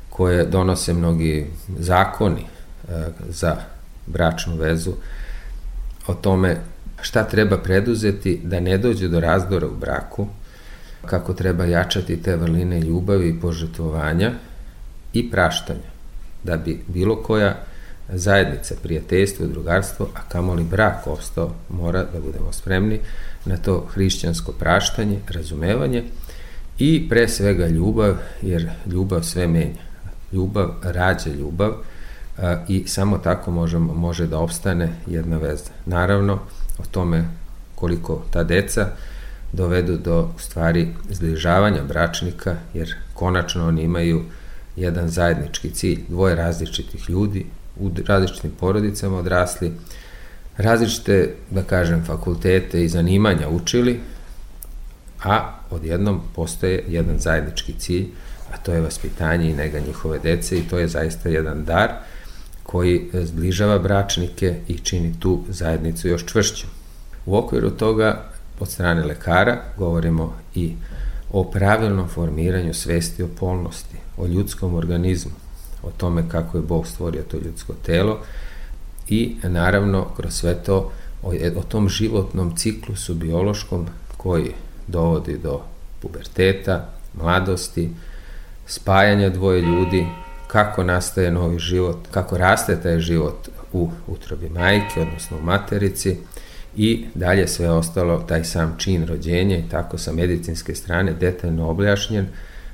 koje 0.10 0.46
donose 0.46 0.94
mnogi 0.94 1.48
zakoni 1.80 2.42
e, 2.42 3.08
za 3.30 3.56
bračnu 4.08 4.56
vezu, 4.56 4.94
o 6.08 6.14
tome 6.14 6.58
šta 7.02 7.24
treba 7.24 7.58
preduzeti 7.58 8.42
da 8.44 8.60
ne 8.60 8.78
dođe 8.78 9.08
do 9.08 9.20
razdora 9.20 9.68
u 9.68 9.76
braku, 9.76 10.28
kako 11.06 11.34
treba 11.34 11.66
jačati 11.66 12.22
te 12.22 12.36
vrline 12.36 12.80
ljubavi 12.80 13.30
i 13.30 13.40
požetvovanja 13.42 14.32
i 15.14 15.32
praštanja, 15.32 15.93
da 16.44 16.58
bi 16.58 16.84
bilo 16.88 17.16
koja 17.16 17.56
zajednica, 18.10 18.76
prijateljstvo 18.84 19.48
drugarstvo, 19.48 20.08
a 20.16 20.20
kamoli 20.30 20.64
brak 20.64 21.08
ostao, 21.08 21.52
mora 21.70 22.04
da 22.14 22.20
budemo 22.20 22.52
spremni 22.52 23.00
na 23.46 23.58
to 23.58 23.88
hrišćansko 23.94 24.52
praštanje, 24.52 25.20
razumevanje 25.30 26.04
i 26.80 27.10
pre 27.10 27.28
svega 27.28 27.68
ljubav, 27.68 28.16
jer 28.42 28.70
ljubav 28.86 29.24
sve 29.24 29.48
menja. 29.48 29.84
Ljubav 30.32 30.70
rađa 30.84 31.30
ljubav 31.30 31.74
a, 32.38 32.58
i 32.68 32.84
samo 32.88 33.18
tako 33.18 33.52
možemo, 33.52 33.94
može 33.94 34.28
da 34.28 34.38
opstane 34.40 34.90
jedna 35.08 35.38
veza. 35.38 35.72
Naravno, 35.86 36.40
o 36.80 36.84
tome 36.92 37.24
koliko 37.76 38.24
ta 38.32 38.44
deca 38.44 38.88
dovedu 39.54 39.98
do 39.98 40.30
stvari 40.38 40.88
zbližavanja 41.10 41.84
bračnika, 41.84 42.56
jer 42.74 42.96
konačno 43.14 43.68
oni 43.68 43.84
imaju 43.84 44.24
jedan 44.76 45.10
zajednički 45.10 45.70
cilj, 45.70 46.00
dvoje 46.10 46.36
različitih 46.36 47.10
ljudi 47.10 47.46
u 47.80 47.92
različitim 48.08 48.52
porodicama 48.60 49.18
odrasli, 49.18 49.72
različite, 50.58 51.34
da 51.52 51.64
kažem, 51.64 52.06
fakultete 52.06 52.84
i 52.84 52.90
zanimanja 52.90 53.50
učili, 53.50 54.00
a 55.24 55.60
odjednom 55.70 56.22
postoje 56.36 56.84
jedan 56.88 57.20
zajednički 57.20 57.74
cilj, 57.80 58.08
a 58.54 58.58
to 58.58 58.74
je 58.74 58.82
vaspitanje 58.82 59.50
i 59.50 59.56
nega 59.56 59.80
njihove 59.80 60.20
dece 60.20 60.58
i 60.58 60.64
to 60.70 60.78
je 60.78 60.88
zaista 60.88 61.30
jedan 61.30 61.66
dar 61.66 61.90
koji 62.64 63.10
zbližava 63.14 63.80
bračnike 63.80 64.56
i 64.68 64.78
čini 64.78 65.20
tu 65.20 65.44
zajednicu 65.50 66.08
još 66.08 66.26
čvršćom. 66.26 66.70
U 67.26 67.38
okviru 67.38 67.70
toga 67.70 68.24
od 68.60 68.70
strane 68.70 69.04
lekara 69.04 69.62
govorimo 69.78 70.36
i 70.56 70.74
o 71.32 71.44
pravilnom 71.44 72.08
formiranju 72.08 72.74
svesti 72.74 73.24
o 73.24 73.28
polnosti, 73.40 73.98
o 74.18 74.28
ljudskom 74.28 74.76
organizmu, 74.76 75.32
o 75.84 75.92
tome 75.98 76.30
kako 76.30 76.58
je 76.58 76.62
Bog 76.62 76.88
stvorio 76.88 77.24
to 77.24 77.38
ljudsko 77.38 77.74
telo 77.86 78.20
i 79.10 79.36
naravno 79.44 80.06
kroz 80.16 80.34
sve 80.34 80.64
to 80.64 80.92
o, 81.24 81.34
o 81.56 81.64
tom 81.64 81.90
životnom 81.90 82.56
ciklusu 82.58 83.14
biološkom 83.14 83.88
koji 84.18 84.52
dovodi 84.88 85.38
do 85.38 85.62
puberteta, 86.02 86.90
mladosti, 87.14 87.90
spajanja 88.66 89.30
dvoje 89.30 89.62
ljudi, 89.62 90.08
kako 90.48 90.84
nastaje 90.84 91.32
novi 91.32 91.60
život, 91.60 91.98
kako 92.12 92.38
raste 92.38 92.82
taj 92.82 93.00
život 93.00 93.50
u 93.74 93.90
utrobi 94.08 94.50
majke, 94.50 95.02
odnosno 95.02 95.38
u 95.38 95.42
materici 95.42 96.18
i 96.76 97.06
dalje 97.16 97.48
sve 97.48 97.70
ostalo, 97.70 98.20
taj 98.20 98.44
sam 98.44 98.76
čin 98.78 99.06
rođenja 99.08 99.58
i 99.58 99.70
tako 99.70 99.98
sa 99.98 100.12
medicinske 100.12 100.76
strane 100.76 101.14
detaljno 101.14 101.70
objašnjen 101.70 102.28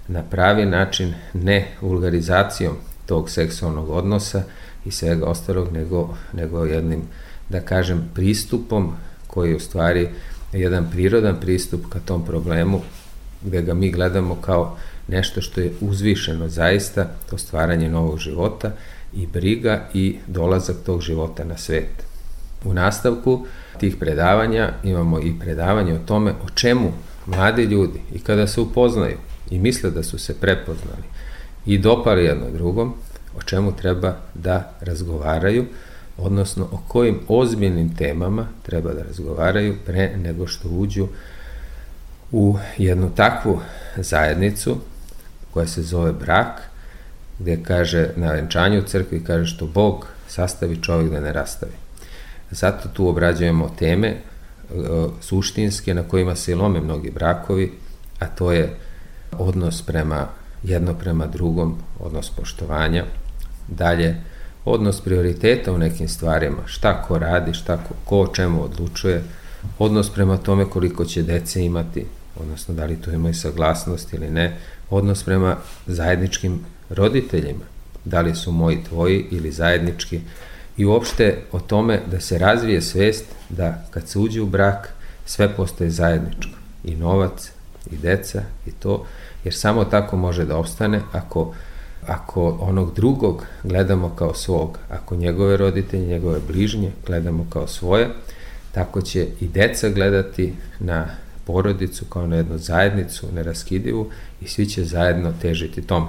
na 0.09 0.23
pravi 0.23 0.65
način, 0.65 1.13
ne 1.33 1.67
vulgarizacijom 1.81 2.75
tog 3.05 3.29
seksualnog 3.29 3.89
odnosa 3.89 4.43
i 4.85 4.91
svega 4.91 5.25
ostalog, 5.25 5.71
nego, 5.73 6.17
nego 6.33 6.65
jednim, 6.65 7.01
da 7.49 7.61
kažem, 7.61 8.09
pristupom 8.13 8.93
koji 9.27 9.49
je 9.49 9.55
u 9.55 9.59
stvari 9.59 10.09
jedan 10.53 10.91
prirodan 10.91 11.39
pristup 11.39 11.85
ka 11.89 11.99
tom 11.99 12.25
problemu 12.25 12.81
gde 13.41 13.61
ga 13.61 13.73
mi 13.73 13.91
gledamo 13.91 14.35
kao 14.35 14.77
nešto 15.07 15.41
što 15.41 15.61
je 15.61 15.73
uzvišeno 15.81 16.49
zaista, 16.49 17.07
to 17.29 17.37
stvaranje 17.37 17.89
novog 17.89 18.19
života 18.19 18.71
i 19.13 19.27
briga 19.27 19.89
i 19.93 20.17
dolazak 20.27 20.75
tog 20.85 21.01
života 21.01 21.43
na 21.43 21.57
svet. 21.57 22.03
U 22.65 22.73
nastavku 22.73 23.45
tih 23.79 23.95
predavanja 23.95 24.73
imamo 24.83 25.19
i 25.19 25.39
predavanje 25.39 25.93
o 25.93 26.05
tome 26.05 26.31
o 26.31 26.49
čemu 26.55 26.91
mladi 27.25 27.63
ljudi 27.63 27.99
i 28.13 28.19
kada 28.19 28.47
se 28.47 28.61
upoznaju 28.61 29.17
i 29.49 29.59
misle 29.59 29.91
da 29.91 30.03
su 30.03 30.17
se 30.17 30.33
prepoznali 30.33 31.03
i 31.65 31.77
dopali 31.77 32.25
jedno 32.25 32.49
drugom, 32.51 32.93
o 33.37 33.41
čemu 33.41 33.75
treba 33.75 34.15
da 34.33 34.71
razgovaraju, 34.81 35.65
odnosno 36.17 36.67
o 36.71 36.79
kojim 36.87 37.19
ozbiljnim 37.27 37.95
temama 37.95 38.47
treba 38.63 38.93
da 38.93 39.03
razgovaraju 39.03 39.75
pre 39.85 40.17
nego 40.17 40.47
što 40.47 40.69
uđu 40.69 41.07
u 42.31 42.57
jednu 42.77 43.11
takvu 43.15 43.59
zajednicu 43.97 44.77
koja 45.53 45.67
se 45.67 45.81
zove 45.81 46.11
brak, 46.11 46.61
gde 47.39 47.63
kaže 47.63 48.09
na 48.15 48.31
venčanju 48.31 48.79
u 48.79 48.87
crkvi 48.87 49.23
kaže 49.23 49.55
što 49.55 49.67
Bog 49.67 50.07
sastavi 50.27 50.81
čovjek 50.81 51.11
da 51.11 51.19
ne 51.19 51.33
rastavi. 51.33 51.71
Zato 52.51 52.89
tu 52.89 53.07
obrađujemo 53.07 53.75
teme 53.79 54.07
e, 54.07 54.17
suštinske 55.21 55.93
na 55.93 56.03
kojima 56.03 56.35
se 56.35 56.55
lome 56.55 56.81
mnogi 56.81 57.11
brakovi, 57.11 57.71
a 58.19 58.25
to 58.25 58.51
je 58.51 58.75
odnos 59.37 59.81
prema 59.81 60.27
jedno 60.63 60.93
prema 60.93 61.27
drugom, 61.27 61.77
odnos 61.99 62.29
poštovanja, 62.29 63.05
dalje 63.67 64.15
odnos 64.65 65.01
prioriteta 65.01 65.71
u 65.71 65.77
nekim 65.77 66.07
stvarima, 66.07 66.57
šta 66.65 67.01
ko 67.01 67.17
radi, 67.17 67.53
šta 67.53 67.77
ko, 67.77 67.93
ko 68.05 68.19
o 68.19 68.27
čemu 68.27 68.63
odlučuje, 68.63 69.23
odnos 69.79 70.09
prema 70.09 70.37
tome 70.37 70.65
koliko 70.65 71.05
će 71.05 71.23
dece 71.23 71.65
imati, 71.65 72.05
odnosno 72.39 72.73
da 72.73 72.85
li 72.85 73.01
to 73.01 73.11
imaju 73.11 73.33
saglasnost 73.33 74.13
ili 74.13 74.29
ne, 74.29 74.57
odnos 74.89 75.23
prema 75.23 75.57
zajedničkim 75.87 76.59
roditeljima, 76.89 77.65
da 78.05 78.21
li 78.21 78.35
su 78.35 78.51
moji 78.51 78.83
tvoji 78.83 79.25
ili 79.31 79.51
zajednički, 79.51 80.19
i 80.77 80.85
uopšte 80.85 81.37
o 81.51 81.59
tome 81.59 82.01
da 82.11 82.19
se 82.19 82.37
razvije 82.37 82.81
svest 82.81 83.25
da 83.49 83.85
kad 83.91 84.07
se 84.09 84.19
uđe 84.19 84.41
u 84.41 84.45
brak 84.45 84.93
sve 85.25 85.55
postaje 85.55 85.89
zajedničko. 85.89 86.51
I 86.83 86.95
novac, 86.95 87.51
i 87.91 87.97
deca, 87.97 88.41
i 88.67 88.71
to, 88.71 89.05
jer 89.43 89.53
samo 89.53 89.85
tako 89.85 90.17
može 90.17 90.45
da 90.45 90.57
opstane 90.57 91.01
ako 91.11 91.53
ako 92.07 92.57
onog 92.59 92.95
drugog 92.95 93.45
gledamo 93.63 94.09
kao 94.09 94.33
svog, 94.33 94.79
ako 94.89 95.15
njegove 95.15 95.57
roditelje, 95.57 96.07
njegove 96.07 96.39
bližnje 96.47 96.91
gledamo 97.05 97.47
kao 97.49 97.67
svoje, 97.67 98.09
tako 98.71 99.01
će 99.01 99.27
i 99.39 99.47
deca 99.47 99.89
gledati 99.89 100.53
na 100.79 101.07
porodicu 101.45 102.05
kao 102.05 102.27
na 102.27 102.35
jednu 102.35 102.57
zajednicu, 102.57 103.27
neraskidivu 103.35 104.09
i 104.41 104.47
svi 104.47 104.65
će 104.65 104.83
zajedno 104.83 105.33
težiti 105.41 105.81
tome. 105.81 106.07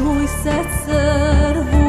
լույս 0.00 0.40
է 0.48 0.58
ծրվում 0.86 1.79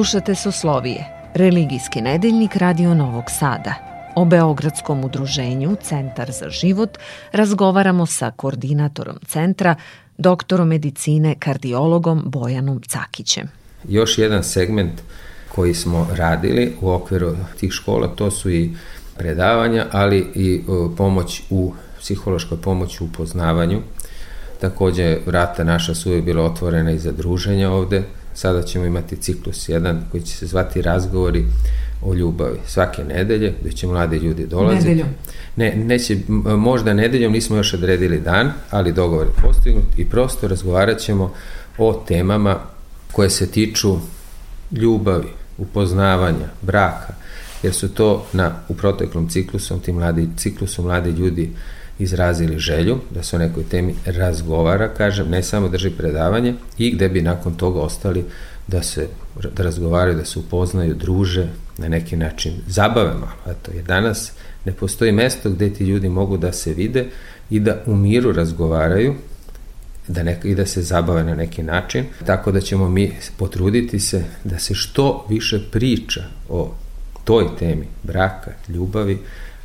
Slušate 0.00 0.34
Soslovije, 0.34 1.04
religijski 1.34 2.00
nedeljnik 2.00 2.56
Radio 2.56 2.94
Novog 2.94 3.24
Sada. 3.38 3.74
O 4.16 4.24
Beogradskom 4.24 5.04
udruženju 5.04 5.76
Centar 5.82 6.30
za 6.30 6.48
život 6.48 6.98
razgovaramo 7.32 8.06
sa 8.06 8.30
koordinatorom 8.36 9.16
centra, 9.26 9.74
doktorom 10.18 10.68
medicine, 10.68 11.34
kardiologom 11.38 12.22
Bojanom 12.26 12.80
Cakićem. 12.88 13.48
Još 13.88 14.18
jedan 14.18 14.44
segment 14.44 15.02
koji 15.54 15.74
smo 15.74 16.08
radili 16.16 16.76
u 16.80 16.90
okviru 16.90 17.36
tih 17.60 17.72
škola, 17.72 18.08
to 18.08 18.30
su 18.30 18.50
i 18.50 18.70
predavanja, 19.16 19.86
ali 19.92 20.26
i 20.34 20.62
pomoć 20.96 21.42
u 21.50 21.74
psihološkoj 21.98 22.60
pomoći 22.60 23.04
u 23.04 23.08
poznavanju. 23.16 23.80
Takođe, 24.60 25.18
vrata 25.26 25.64
naša 25.64 25.94
su 25.94 26.08
uvijek 26.08 26.24
bila 26.24 26.44
otvorena 26.44 26.90
i 26.90 26.98
za 26.98 27.12
druženje 27.12 27.68
ovde, 27.68 28.02
Sada 28.34 28.62
ćemo 28.62 28.84
imati 28.84 29.16
ciklus 29.16 29.68
jedan 29.68 30.02
koji 30.10 30.22
će 30.22 30.36
se 30.36 30.46
zvati 30.46 30.82
razgovori 30.82 31.46
o 32.02 32.14
ljubavi. 32.14 32.58
Svake 32.66 33.04
nedelje, 33.04 33.54
gde 33.60 33.72
će 33.72 33.86
mladi 33.86 34.16
ljudi 34.16 34.46
dolaziti. 34.46 34.88
Nedeljom? 34.88 35.08
Ne, 35.56 35.74
neće, 35.76 36.18
možda 36.56 36.94
nedeljom, 36.94 37.32
nismo 37.32 37.56
još 37.56 37.74
odredili 37.74 38.20
dan, 38.20 38.52
ali 38.70 38.92
dogovor 38.92 39.26
je 39.26 39.42
postignut 39.42 39.98
i 39.98 40.04
prosto 40.04 40.48
razgovarat 40.48 40.98
ćemo 40.98 41.32
o 41.78 42.04
temama 42.08 42.58
koje 43.12 43.30
se 43.30 43.50
tiču 43.50 43.96
ljubavi, 44.72 45.28
upoznavanja, 45.58 46.48
braka, 46.62 47.14
jer 47.62 47.74
su 47.74 47.94
to 47.94 48.26
na, 48.32 48.56
u 48.68 48.74
proteklom 48.74 49.28
ciklusu, 49.28 49.78
ti 49.78 49.92
mladi, 49.92 50.28
ciklusu 50.36 50.82
mladi 50.82 51.10
ljudi 51.10 51.50
izrazili 52.00 52.58
želju 52.58 52.98
da 53.10 53.22
se 53.22 53.36
o 53.36 53.38
nekoj 53.38 53.64
temi 53.64 53.94
razgovara, 54.06 54.88
kažem, 54.88 55.28
ne 55.30 55.42
samo 55.42 55.68
drži 55.68 55.90
predavanje 55.90 56.54
i 56.78 56.90
gde 56.90 57.08
bi 57.08 57.22
nakon 57.22 57.54
toga 57.54 57.80
ostali 57.80 58.24
da 58.66 58.82
se 58.82 59.08
da 59.56 59.62
razgovaraju, 59.62 60.16
da 60.16 60.24
se 60.24 60.38
upoznaju, 60.38 60.94
druže, 60.94 61.48
na 61.78 61.88
neki 61.88 62.16
način 62.16 62.52
zabave 62.66 63.14
malo. 63.14 63.32
Eto, 63.46 63.70
jer 63.74 63.84
danas 63.84 64.32
ne 64.64 64.72
postoji 64.72 65.12
mesto 65.12 65.50
gde 65.50 65.72
ti 65.72 65.84
ljudi 65.84 66.08
mogu 66.08 66.36
da 66.36 66.52
se 66.52 66.74
vide 66.74 67.06
i 67.50 67.60
da 67.60 67.82
u 67.86 67.96
miru 67.96 68.32
razgovaraju, 68.32 69.14
da 70.08 70.22
neka, 70.22 70.48
i 70.48 70.54
da 70.54 70.66
se 70.66 70.82
zabave 70.82 71.24
na 71.24 71.34
neki 71.34 71.62
način, 71.62 72.04
tako 72.26 72.52
da 72.52 72.60
ćemo 72.60 72.88
mi 72.88 73.12
potruditi 73.36 74.00
se 74.00 74.24
da 74.44 74.58
se 74.58 74.74
što 74.74 75.26
više 75.28 75.60
priča 75.70 76.24
o 76.48 76.74
toj 77.24 77.56
temi 77.58 77.86
braka, 78.02 78.50
ljubavi, 78.68 79.18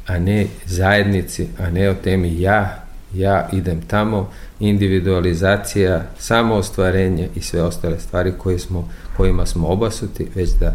a 0.07 0.19
ne 0.19 0.47
zajednici, 0.65 1.47
a 1.59 1.69
ne 1.69 1.89
o 1.89 1.93
temi 1.93 2.41
ja, 2.41 2.83
ja 3.13 3.49
idem 3.53 3.81
tamo, 3.81 4.29
individualizacija, 4.59 6.03
samoostvarenje 6.19 7.29
i 7.35 7.41
sve 7.41 7.61
ostale 7.63 7.99
stvari 7.99 8.33
koje 8.37 8.59
smo, 8.59 8.89
kojima 9.17 9.45
smo 9.45 9.67
obasuti, 9.67 10.27
već 10.35 10.49
da 10.49 10.73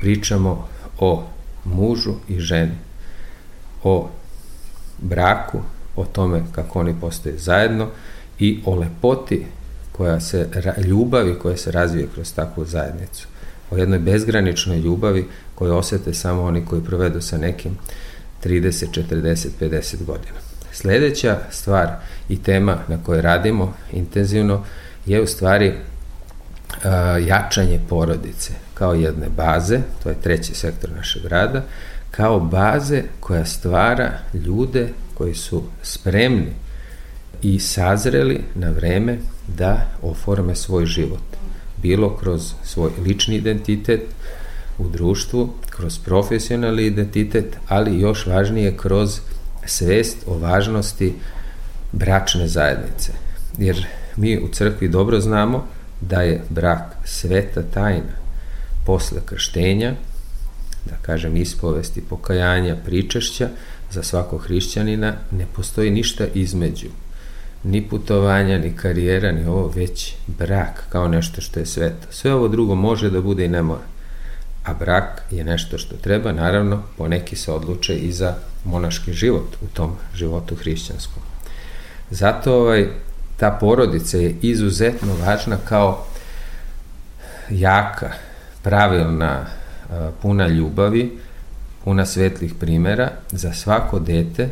pričamo 0.00 0.68
o 0.98 1.24
mužu 1.64 2.14
i 2.28 2.40
ženi, 2.40 2.74
o 3.82 4.08
braku, 4.98 5.60
o 5.96 6.04
tome 6.04 6.42
kako 6.52 6.80
oni 6.80 6.94
postoje 7.00 7.38
zajedno 7.38 7.88
i 8.38 8.60
o 8.64 8.74
lepoti 8.74 9.46
koja 9.92 10.20
se, 10.20 10.48
ljubavi 10.86 11.38
koja 11.38 11.56
se 11.56 11.70
razvije 11.70 12.08
kroz 12.14 12.34
takvu 12.34 12.64
zajednicu. 12.64 13.28
O 13.70 13.76
jednoj 13.76 13.98
bezgraničnoj 13.98 14.78
ljubavi 14.78 15.26
koju 15.54 15.74
osete 15.74 16.14
samo 16.14 16.42
oni 16.42 16.64
koji 16.66 16.84
provedu 16.84 17.20
sa 17.20 17.38
nekim 17.38 17.76
30, 18.44 18.86
40, 19.10 19.48
50 19.60 20.04
godina. 20.04 20.38
Sledeća 20.72 21.38
stvar 21.50 21.88
i 22.28 22.42
tema 22.42 22.78
na 22.88 22.98
kojoj 23.04 23.22
radimo 23.22 23.74
intenzivno 23.92 24.64
je 25.06 25.20
u 25.20 25.26
stvari 25.26 25.68
uh, 25.68 26.84
jačanje 27.26 27.80
porodice 27.88 28.52
kao 28.74 28.94
jedne 28.94 29.26
baze, 29.36 29.78
to 30.02 30.08
je 30.08 30.20
treći 30.22 30.54
sektor 30.54 30.90
našeg 30.90 31.24
rada, 31.24 31.62
kao 32.10 32.40
baze 32.40 33.02
koja 33.20 33.44
stvara 33.44 34.12
ljude 34.34 34.88
koji 35.14 35.34
su 35.34 35.62
spremni 35.82 36.52
i 37.42 37.58
sazreli 37.58 38.40
na 38.54 38.70
vreme 38.70 39.18
da 39.56 39.86
oforme 40.02 40.54
svoj 40.54 40.86
život. 40.86 41.22
Bilo 41.82 42.16
kroz 42.16 42.52
svoj 42.64 42.90
lični 43.04 43.36
identitet 43.36 44.02
u 44.78 44.88
društvu, 44.88 45.48
kroz 45.70 45.98
profesionalni 45.98 46.82
identitet, 46.82 47.56
ali 47.68 48.00
još 48.00 48.26
važnije 48.26 48.76
kroz 48.76 49.20
svest 49.66 50.16
o 50.26 50.38
važnosti 50.38 51.14
bračne 51.92 52.48
zajednice. 52.48 53.12
Jer 53.58 53.86
mi 54.16 54.38
u 54.38 54.48
crkvi 54.48 54.88
dobro 54.88 55.20
znamo 55.20 55.66
da 56.00 56.22
je 56.22 56.42
brak 56.50 56.82
sveta 57.04 57.62
tajna 57.62 58.24
posle 58.86 59.20
krštenja, 59.26 59.94
da 60.84 60.96
kažem 61.02 61.36
ispovesti, 61.36 62.00
pokajanja, 62.00 62.76
pričašća, 62.84 63.48
za 63.90 64.02
svakog 64.02 64.42
hrišćanina 64.42 65.14
ne 65.30 65.46
postoji 65.56 65.90
ništa 65.90 66.26
između 66.34 66.88
ni 67.64 67.88
putovanja, 67.88 68.58
ni 68.58 68.76
karijera, 68.76 69.32
ni 69.32 69.46
ovo, 69.46 69.68
već 69.68 70.14
brak 70.26 70.84
kao 70.88 71.08
nešto 71.08 71.40
što 71.40 71.60
je 71.60 71.66
sveto. 71.66 72.06
Sve 72.10 72.34
ovo 72.34 72.48
drugo 72.48 72.74
može 72.74 73.10
da 73.10 73.20
bude 73.20 73.44
i 73.44 73.48
ne 73.48 73.62
mora. 73.62 73.93
A 74.64 74.74
brak 74.74 75.22
je 75.30 75.44
nešto 75.44 75.78
što 75.78 75.96
treba, 75.96 76.32
naravno, 76.32 76.82
poneki 76.98 77.36
se 77.36 77.52
odluče 77.52 77.96
i 77.96 78.12
za 78.12 78.34
monaški 78.64 79.12
život 79.12 79.56
u 79.62 79.66
tom 79.66 79.96
životu 80.14 80.54
hrišćanskom. 80.54 81.22
Zato 82.10 82.54
ovaj, 82.54 82.88
ta 83.36 83.50
porodica 83.50 84.18
je 84.18 84.36
izuzetno 84.42 85.14
važna 85.26 85.56
kao 85.68 86.06
jaka, 87.50 88.10
pravilna, 88.62 89.46
puna 90.22 90.48
ljubavi, 90.48 91.18
puna 91.84 92.06
svetlih 92.06 92.54
primera, 92.60 93.10
za 93.32 93.52
svako 93.52 93.98
dete 93.98 94.48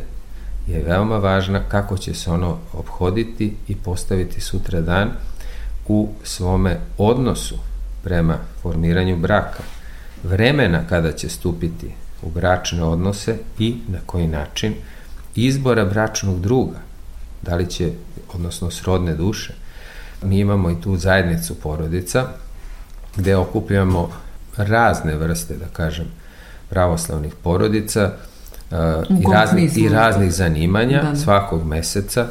je 0.67 0.83
veoma 0.83 1.17
važna 1.17 1.61
kako 1.69 1.97
će 1.97 2.13
se 2.13 2.31
ono 2.31 2.57
obhoditi 2.73 3.55
i 3.67 3.75
postaviti 3.75 4.41
sutra 4.41 4.81
dan 4.81 5.11
u 5.87 6.09
svome 6.23 6.79
odnosu 6.97 7.55
prema 8.03 8.37
formiranju 8.61 9.17
braka, 9.17 9.63
vremena 10.23 10.87
kada 10.89 11.11
će 11.11 11.29
stupiti 11.29 11.91
u 12.21 12.29
bračne 12.29 12.83
odnose 12.83 13.37
i 13.59 13.75
na 13.87 13.99
koji 14.05 14.27
način 14.27 14.73
izbora 15.35 15.85
bračnog 15.85 16.41
druga, 16.41 16.77
da 17.41 17.55
li 17.55 17.69
će, 17.69 17.91
odnosno 18.33 18.71
srodne 18.71 19.15
duše. 19.15 19.53
Mi 20.23 20.39
imamo 20.39 20.71
i 20.71 20.81
tu 20.81 20.97
zajednicu 20.97 21.55
porodica 21.55 22.27
gde 23.15 23.35
okupljamo 23.35 24.09
razne 24.57 25.15
vrste, 25.15 25.55
da 25.55 25.65
kažem, 25.65 26.05
pravoslavnih 26.69 27.33
porodica 27.43 28.11
uh, 28.71 28.77
i, 29.19 29.33
raznih, 29.33 29.77
i 29.77 29.89
raznih 29.89 30.33
zanimanja 30.33 31.01
da, 31.01 31.09
da. 31.09 31.15
svakog 31.15 31.65
meseca 31.65 32.27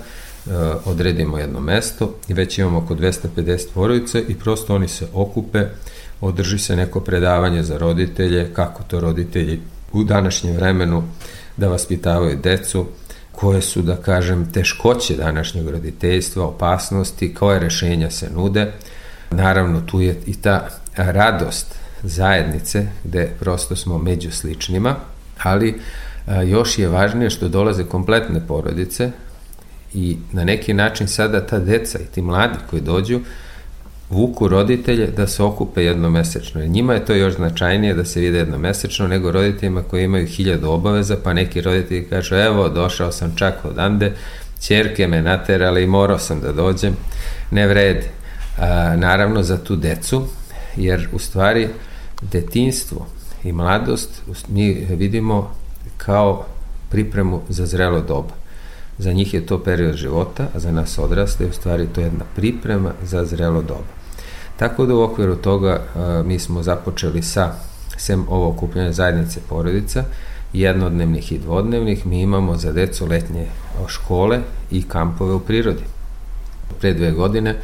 uh, 0.47 0.53
odredimo 0.85 1.39
jedno 1.39 1.61
mesto 1.61 2.15
i 2.29 2.35
već 2.35 2.59
imamo 2.59 2.79
oko 2.79 2.95
250 2.95 3.67
porodica 3.75 4.19
i 4.19 4.35
prosto 4.35 4.75
oni 4.75 4.89
se 4.89 5.07
okupe, 5.15 5.67
održi 6.23 6.59
se 6.59 6.77
neko 6.77 7.01
predavanje 7.01 7.63
za 7.63 7.79
roditelje, 7.79 8.55
kako 8.55 8.83
to 8.83 9.01
roditelji 9.01 9.61
u 9.93 10.05
današnjem 10.05 10.57
vremenu 10.57 11.03
da 11.57 11.69
vaspitavaju 11.69 12.39
decu, 12.43 12.87
koje 13.33 13.63
su, 13.63 13.83
da 13.83 13.97
kažem, 13.97 14.53
teškoće 14.53 15.17
današnjeg 15.17 15.69
roditeljstva, 15.69 16.47
opasnosti, 16.47 17.35
koje 17.35 17.59
rešenja 17.59 18.11
se 18.11 18.31
nude. 18.31 18.73
Naravno, 19.31 19.81
tu 19.81 20.01
je 20.01 20.21
i 20.27 20.35
ta 20.35 20.69
radost 20.97 21.75
zajednice 22.03 22.87
gde 23.05 23.31
prosto 23.41 23.77
smo 23.77 23.99
među 23.99 24.31
sličnima, 24.31 24.97
ali 25.43 25.81
još 26.47 26.79
je 26.79 26.89
važnije 26.89 27.31
što 27.31 27.49
dolaze 27.49 27.85
kompletne 27.85 28.47
porodice 28.47 29.11
i 29.95 30.17
na 30.33 30.45
neki 30.45 30.75
način 30.75 31.09
sada 31.09 31.47
ta 31.47 31.59
deca 31.59 31.99
i 31.99 32.07
ti 32.15 32.23
mladi 32.23 32.59
koji 32.71 32.83
dođu 32.83 33.21
vuku 34.13 34.49
roditelje 34.49 35.07
da 35.07 35.27
se 35.27 35.43
okupe 35.43 35.85
jednomesečno. 35.85 36.65
Njima 36.65 36.95
je 36.95 37.05
to 37.05 37.15
još 37.15 37.35
značajnije 37.35 37.95
da 37.95 38.05
se 38.05 38.21
vide 38.21 38.39
jednomesečno 38.39 39.09
nego 39.09 39.33
roditeljima 39.33 39.83
koji 39.83 40.05
imaju 40.05 40.27
hiljadu 40.27 40.71
obaveza, 40.71 41.17
pa 41.25 41.33
neki 41.33 41.61
roditelji 41.61 42.05
kažu 42.05 42.35
evo 42.35 42.69
došao 42.69 43.13
sam 43.13 43.33
čak 43.37 43.65
odande, 43.65 44.13
čerke 44.61 45.07
me 45.07 45.23
naterali 45.23 45.83
i 45.83 45.87
morao 45.87 46.19
sam 46.19 46.41
da 46.41 46.53
dođem. 46.53 46.97
Ne 47.51 47.67
vredi. 47.67 48.07
A, 48.59 48.97
naravno 48.97 49.43
za 49.43 49.59
tu 49.59 49.77
decu, 49.77 50.27
jer 50.77 51.09
u 51.13 51.19
stvari 51.19 51.69
detinstvo 52.23 53.07
i 53.45 53.53
mladost 53.53 54.23
mi 54.49 54.87
vidimo 54.91 55.55
kao 55.97 56.47
pripremu 56.91 57.41
za 57.49 57.67
zrelo 57.67 58.01
doba. 58.01 58.35
Za 58.99 59.13
njih 59.13 59.35
je 59.35 59.47
to 59.47 59.63
period 59.63 59.97
života, 59.97 60.47
a 60.55 60.59
za 60.59 60.73
nas 60.73 60.99
odraste 60.99 61.47
u 61.47 61.53
stvari 61.53 61.87
to 61.95 62.01
je 62.01 62.05
jedna 62.05 62.25
priprema 62.37 62.93
za 63.03 63.25
zrelo 63.25 63.63
doba. 63.63 64.02
Tako 64.57 64.87
da 64.87 64.95
u 64.95 65.03
okviru 65.03 65.37
toga 65.37 65.81
a, 65.97 66.23
mi 66.27 66.39
smo 66.39 66.63
započeli 66.63 67.23
sa, 67.23 67.53
sem 67.97 68.27
ovo 68.29 68.49
okupljanje 68.49 68.93
zajednice 68.93 69.41
porodica, 69.49 70.05
jednodnevnih 70.53 71.33
i 71.33 71.39
dvodnevnih, 71.39 72.07
mi 72.07 72.21
imamo 72.21 72.57
za 72.57 72.73
decu 72.73 73.07
letnje 73.07 73.47
škole 73.89 74.41
i 74.71 74.83
kampove 74.83 75.35
u 75.35 75.41
prirodi. 75.41 75.85
Pre 76.81 76.95
dve 76.95 77.11
godine 77.11 77.57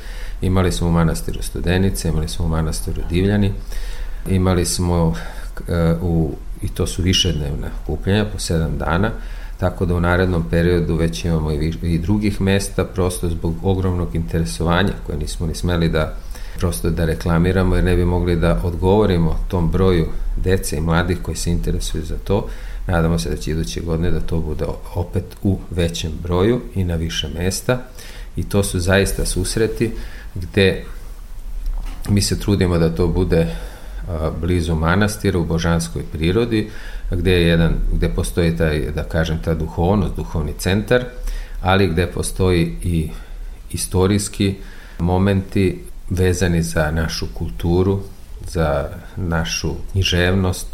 imali 0.43 0.73
smo 0.73 0.89
u 0.89 0.93
manastiru 0.93 1.43
Studenice, 1.43 2.09
imali 2.09 2.29
smo 2.29 2.45
u 2.45 2.49
manastiru 2.49 3.03
Divljani, 3.11 3.53
Imali 4.31 4.65
smo 4.65 5.07
uh, 5.07 5.15
u, 6.03 6.35
i 6.63 6.69
to 6.69 6.87
su 6.87 7.03
višednevna 7.03 7.69
kupljanja 7.87 8.25
po 8.25 8.39
sedam 8.39 8.79
dana, 8.79 9.11
tako 9.59 9.87
da 9.87 9.95
u 9.95 10.01
narednom 10.01 10.45
periodu 10.51 10.97
već 10.97 11.25
imamo 11.25 11.53
i, 11.53 11.75
i 11.83 11.99
drugih 11.99 12.41
mesta, 12.41 12.85
prosto 12.85 13.29
zbog 13.29 13.55
ogromnog 13.63 14.15
interesovanja 14.15 14.93
koje 15.07 15.19
nismo 15.19 15.47
ni 15.47 15.55
smeli 15.55 15.89
da 15.89 16.17
prosto 16.59 16.91
da 16.91 17.05
reklamiramo 17.05 17.75
jer 17.75 17.85
ne 17.85 17.97
bi 17.97 18.05
mogli 18.05 18.37
da 18.37 18.61
odgovorimo 18.65 19.39
tom 19.49 19.71
broju 19.71 20.07
dece 20.37 20.77
i 20.77 20.81
mladih 20.81 21.19
koji 21.23 21.37
se 21.37 21.51
interesuju 21.51 22.05
za 22.05 22.17
to. 22.25 22.49
Nadamo 22.87 23.19
se 23.19 23.31
da 23.31 23.37
će 23.37 23.51
iduće 23.51 23.81
godine 23.81 24.11
da 24.11 24.21
to 24.21 24.41
bude 24.41 24.65
opet 24.95 25.25
u 25.43 25.59
većem 25.71 26.13
broju 26.23 26.61
i 26.75 26.85
na 26.85 26.95
više 26.95 27.29
mesta 27.39 27.79
i 28.37 28.49
to 28.49 28.63
su 28.63 28.81
zaista 28.81 29.25
susreti 29.25 29.91
gde 30.35 30.85
mi 32.09 32.23
se 32.23 32.41
trudimo 32.41 32.79
da 32.79 32.95
to 32.95 33.07
bude 33.07 33.47
blizu 34.41 34.75
manastira 34.75 35.39
u 35.39 35.45
božanskoj 35.45 36.03
prirodi, 36.13 36.71
gde 37.11 37.33
je 37.33 37.47
jedan, 37.47 37.75
gde 37.93 38.09
postoji 38.09 38.57
taj, 38.57 38.91
da 38.95 39.05
kažem, 39.05 39.39
ta 39.45 39.55
duhovnost, 39.55 40.17
duhovni 40.17 40.53
centar, 40.59 41.05
ali 41.63 41.89
gde 41.89 42.07
postoji 42.07 42.77
i 42.83 43.11
istorijski 43.71 44.55
momenti 44.99 45.85
vezani 46.11 46.63
za 46.63 46.91
našu 46.91 47.27
kulturu, 47.35 48.01
za 48.47 48.89
našu 49.17 49.75
književnost, 49.93 50.67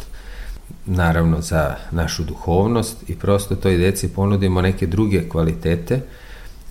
naravno 0.85 1.41
za 1.41 1.75
našu 1.91 2.23
duhovnost 2.23 3.09
i 3.09 3.15
prosto 3.15 3.55
toj 3.55 3.77
deci 3.77 4.13
ponudimo 4.13 4.61
neke 4.61 4.87
druge 4.87 5.29
kvalitete 5.29 6.01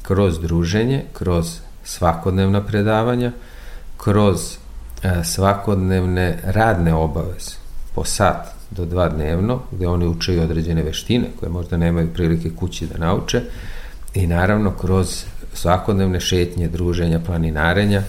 kroz 0.03 0.41
druženje, 0.41 1.05
kroz 1.13 1.59
svakodnevna 1.85 2.61
predavanja, 2.61 3.33
kroz 3.97 4.57
E, 5.05 5.25
svakodnevne 5.25 6.39
radne 6.45 6.95
obaveze 6.95 7.57
po 7.95 8.05
sat 8.05 8.55
do 8.71 8.85
dva 8.85 9.09
dnevno, 9.09 9.61
gde 9.73 9.89
oni 9.89 10.07
učeju 10.07 10.43
određene 10.43 10.83
veštine 10.83 11.27
koje 11.41 11.51
možda 11.51 11.77
nemaju 11.77 12.13
prilike 12.15 12.51
kući 12.51 12.87
da 12.87 12.99
nauče 12.99 13.43
i 14.15 14.27
naravno 14.27 14.71
kroz 14.71 15.25
svakodnevne 15.55 16.21
šetnje, 16.21 16.69
druženja, 16.69 17.21
planinarenja, 17.27 18.03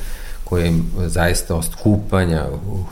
koje 0.46 0.68
im 0.68 0.86
zaista 1.08 1.62
kupanja 1.84 2.46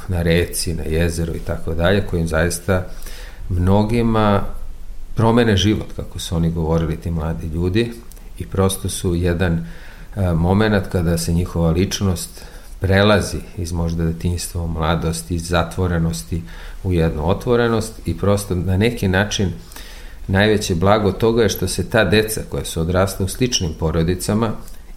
na 0.08 0.22
reci, 0.22 0.74
na 0.74 0.84
jezeru 0.84 1.36
i 1.36 1.40
tako 1.40 1.74
dalje, 1.74 2.08
koje 2.08 2.22
im 2.22 2.28
zaista 2.28 2.86
mnogima 3.50 4.44
promene 5.16 5.58
život, 5.58 5.88
kako 5.96 6.20
su 6.20 6.36
oni 6.36 6.52
govorili 6.52 6.98
ti 6.98 7.12
mladi 7.12 7.48
ljudi. 7.48 7.94
I 8.40 8.46
prosto 8.46 8.90
su 8.90 9.16
jedan 9.16 9.66
moment 10.36 10.88
kada 10.92 11.18
se 11.18 11.34
njihova 11.34 11.72
ličnost 11.72 12.46
prelazi 12.80 13.38
iz 13.58 13.72
možda 13.72 14.04
detinjstva 14.04 14.62
u 14.62 14.68
mladost, 14.68 15.32
iz 15.32 15.48
zatvorenosti 15.48 16.42
u 16.84 16.94
jednu 16.94 17.30
otvorenost 17.30 17.94
i 18.06 18.18
prosto 18.18 18.56
na 18.56 18.78
neki 18.78 19.08
način 19.08 19.52
najveće 20.28 20.76
blago 20.76 21.12
toga 21.12 21.44
je 21.44 21.50
što 21.50 21.68
se 21.68 21.90
ta 21.90 22.04
deca 22.04 22.42
koja 22.50 22.66
su 22.66 22.82
odrasla 22.82 23.26
u 23.26 23.30
sličnim 23.30 23.74
porodicama 23.80 24.52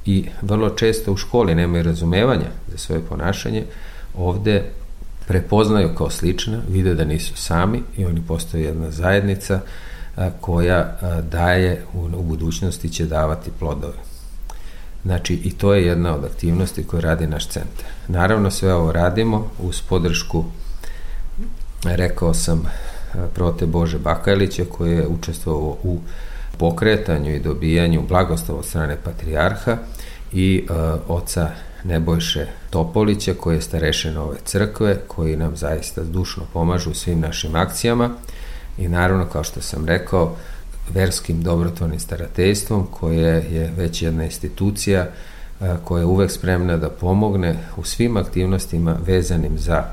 i 0.07 0.25
vrlo 0.43 0.71
često 0.71 1.13
u 1.13 1.17
školi 1.17 1.55
nemaju 1.55 1.85
razumevanja 1.85 2.51
za 2.69 2.79
svoje 2.79 3.01
ponašanje, 3.01 3.65
ovde 4.17 4.63
prepoznaju 5.27 5.95
kao 5.95 6.11
slična, 6.11 6.61
vide 6.69 6.95
da 6.95 7.05
nisu 7.05 7.37
sami 7.37 7.83
i 7.97 8.05
oni 8.05 8.23
postaju 8.29 8.65
jedna 8.65 8.91
zajednica 8.91 9.61
koja 10.41 10.99
daje 11.31 11.83
u, 11.95 12.23
budućnosti 12.23 12.89
će 12.89 13.07
davati 13.07 13.51
plodove. 13.59 13.99
Znači, 15.05 15.35
i 15.35 15.51
to 15.51 15.75
je 15.75 15.87
jedna 15.87 16.15
od 16.17 16.25
aktivnosti 16.25 16.85
koje 16.85 17.01
radi 17.01 17.27
naš 17.27 17.49
centar. 17.49 17.87
Naravno, 18.09 18.51
sve 18.51 18.75
ovo 18.75 18.93
radimo 18.93 19.51
uz 19.59 19.83
podršku, 19.89 20.45
rekao 21.85 22.35
sam, 22.35 22.63
prote 23.35 23.67
Bože 23.67 23.99
Bakajlića, 23.99 24.65
koji 24.65 24.93
je 24.93 25.07
učestvovao 25.07 25.77
u 25.83 26.01
pokretanju 26.59 27.35
i 27.35 27.41
dobijanju 27.41 28.03
blagoslova 28.09 28.61
od 28.61 28.67
strane 28.67 28.97
patrijarha 29.05 29.77
i 30.33 30.67
uh, 30.71 30.77
oca 31.09 31.51
Nebojše 31.85 32.47
Topolića, 32.71 33.35
koji 33.35 33.57
je 33.57 33.61
starešen 33.61 34.19
ove 34.19 34.37
crkve, 34.45 34.97
koji 35.07 35.37
nam 35.37 35.57
zaista 35.57 36.03
dušno 36.03 36.43
pomažu 36.53 36.91
u 36.91 36.95
svim 36.95 37.21
našim 37.21 37.55
akcijama. 37.55 38.11
I 38.79 38.89
naravno, 38.89 39.25
kao 39.25 39.45
što 39.45 39.61
sam 39.61 39.87
rekao, 39.87 40.37
verskim 40.95 41.43
dobrotvornim 41.43 42.01
starateljstvom 42.01 42.87
koje 42.91 43.45
je 43.51 43.73
već 43.77 44.03
jedna 44.03 44.25
institucija 44.25 45.07
koja 45.85 46.01
je 46.01 46.07
uvek 46.07 46.31
spremna 46.31 46.77
da 46.77 46.91
pomogne 46.91 47.57
u 47.77 47.85
svim 47.85 48.17
aktivnostima 48.17 48.97
vezanim 49.07 49.59
za 49.59 49.85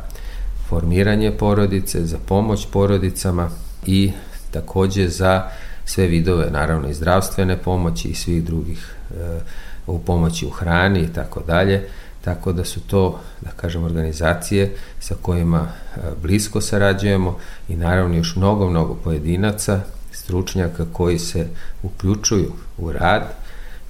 formiranje 0.69 1.31
porodice, 1.31 2.05
za 2.05 2.17
pomoć 2.25 2.67
porodicama 2.71 3.49
i 3.85 4.11
takođe 4.51 5.07
za 5.07 5.49
sve 5.85 6.07
vidove, 6.07 6.51
naravno 6.51 6.89
i 6.89 6.93
zdravstvene 6.93 7.57
pomoći 7.57 8.07
i 8.07 8.15
svih 8.15 8.43
drugih 8.43 8.95
e, 9.11 9.39
u 9.87 9.99
pomoći 9.99 10.45
u 10.45 10.49
hrani 10.49 10.99
i 10.99 11.13
tako 11.13 11.41
dalje, 11.47 11.87
tako 12.21 12.51
da 12.53 12.65
su 12.65 12.79
to, 12.79 13.19
da 13.41 13.49
kažem, 13.49 13.83
organizacije 13.83 14.75
sa 14.99 15.15
kojima 15.21 15.67
e, 15.67 15.99
blisko 16.21 16.61
sarađujemo 16.61 17.37
i 17.69 17.75
naravno 17.75 18.15
još 18.17 18.35
mnogo, 18.35 18.69
mnogo 18.69 18.95
pojedinaca 19.03 19.81
stručnjaka 20.11 20.85
koji 20.93 21.19
se 21.19 21.47
uključuju 21.83 22.51
u 22.77 22.91
rad 22.91 23.23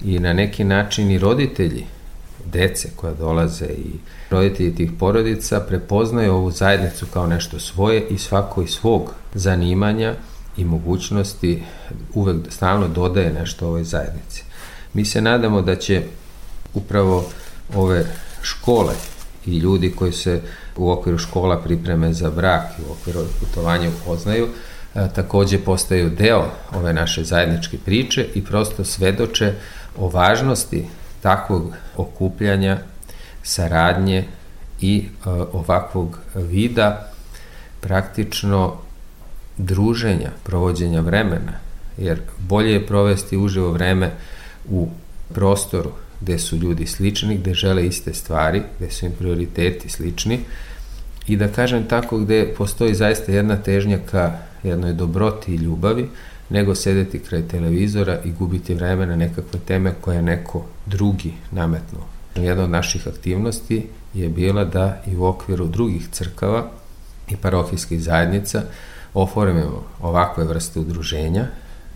i 0.04 0.18
na 0.18 0.32
neki 0.32 0.64
način 0.64 1.10
i 1.10 1.18
roditelji 1.18 1.86
dece 2.52 2.88
koja 2.96 3.14
dolaze 3.14 3.66
i 3.66 3.90
roditelji 4.30 4.74
tih 4.74 4.90
porodica 4.98 5.60
prepoznaju 5.60 6.34
ovu 6.34 6.50
zajednicu 6.50 7.06
kao 7.06 7.26
nešto 7.26 7.58
svoje 7.58 8.06
i 8.10 8.18
svako 8.18 8.62
iz 8.62 8.70
svog 8.70 9.14
zanimanja 9.34 10.14
i 10.56 10.64
mogućnosti 10.64 11.62
uvek 12.14 12.36
stalno 12.48 12.88
dodaje 12.88 13.32
nešto 13.32 13.66
ovoj 13.66 13.84
zajednici. 13.84 14.43
Mi 14.94 15.04
se 15.04 15.20
nadamo 15.20 15.62
da 15.62 15.76
će 15.76 16.02
upravo 16.74 17.26
ove 17.74 18.06
škole 18.42 18.94
i 19.46 19.58
ljudi 19.58 19.92
koji 19.96 20.12
se 20.12 20.40
u 20.76 20.90
okviru 20.90 21.18
škola 21.18 21.58
pripreme 21.58 22.12
za 22.12 22.30
brak 22.30 22.62
i 22.78 22.82
u 22.88 22.92
okviru 22.92 23.20
putovanja 23.40 23.88
upoznaju, 23.88 24.48
E, 24.94 25.08
takođe 25.14 25.58
postaju 25.58 26.10
deo 26.10 26.44
ove 26.74 26.92
naše 26.92 27.24
zajedničke 27.24 27.78
priče 27.84 28.26
i 28.34 28.44
prosto 28.44 28.84
svedoče 28.84 29.52
o 29.98 30.08
važnosti 30.08 30.84
takvog 31.22 31.72
okupljanja, 31.96 32.78
saradnje 33.42 34.24
i 34.80 34.98
e, 35.06 35.30
ovakvog 35.30 36.18
vida 36.34 37.10
praktično 37.80 38.76
druženja, 39.56 40.30
provođenja 40.42 41.00
vremena, 41.00 41.52
jer 41.98 42.20
bolje 42.38 42.72
je 42.72 42.86
provesti 42.86 43.36
uživo 43.36 43.70
vreme 43.70 44.10
u 44.70 44.88
prostoru 45.34 45.90
gde 46.20 46.38
su 46.38 46.56
ljudi 46.56 46.86
slični, 46.86 47.36
gde 47.38 47.54
žele 47.54 47.86
iste 47.86 48.14
stvari, 48.14 48.62
gde 48.78 48.90
su 48.90 49.06
im 49.06 49.12
prioriteti 49.12 49.88
slični 49.88 50.40
i 51.26 51.36
da 51.36 51.48
kažem 51.48 51.88
tako 51.88 52.18
gde 52.18 52.54
postoji 52.58 52.94
zaista 52.94 53.32
jedna 53.32 53.56
težnja 53.56 53.98
ka 54.10 54.38
jednoj 54.62 54.92
dobroti 54.92 55.54
i 55.54 55.56
ljubavi, 55.56 56.08
nego 56.50 56.74
sedeti 56.74 57.18
kraj 57.18 57.48
televizora 57.48 58.20
i 58.24 58.32
gubiti 58.32 58.74
vreme 58.74 59.06
na 59.06 59.16
nekakve 59.16 59.60
teme 59.66 59.94
koje 60.00 60.22
neko 60.22 60.64
drugi 60.86 61.32
nametnuo. 61.50 62.06
Jedna 62.36 62.64
od 62.64 62.70
naših 62.70 63.08
aktivnosti 63.08 63.86
je 64.14 64.28
bila 64.28 64.64
da 64.64 65.02
i 65.06 65.16
u 65.16 65.24
okviru 65.24 65.66
drugih 65.66 66.08
crkava 66.12 66.70
i 67.28 67.36
parohijskih 67.36 68.02
zajednica 68.02 68.62
oformimo 69.14 69.82
ovakve 70.00 70.44
vrste 70.44 70.80
udruženja 70.80 71.46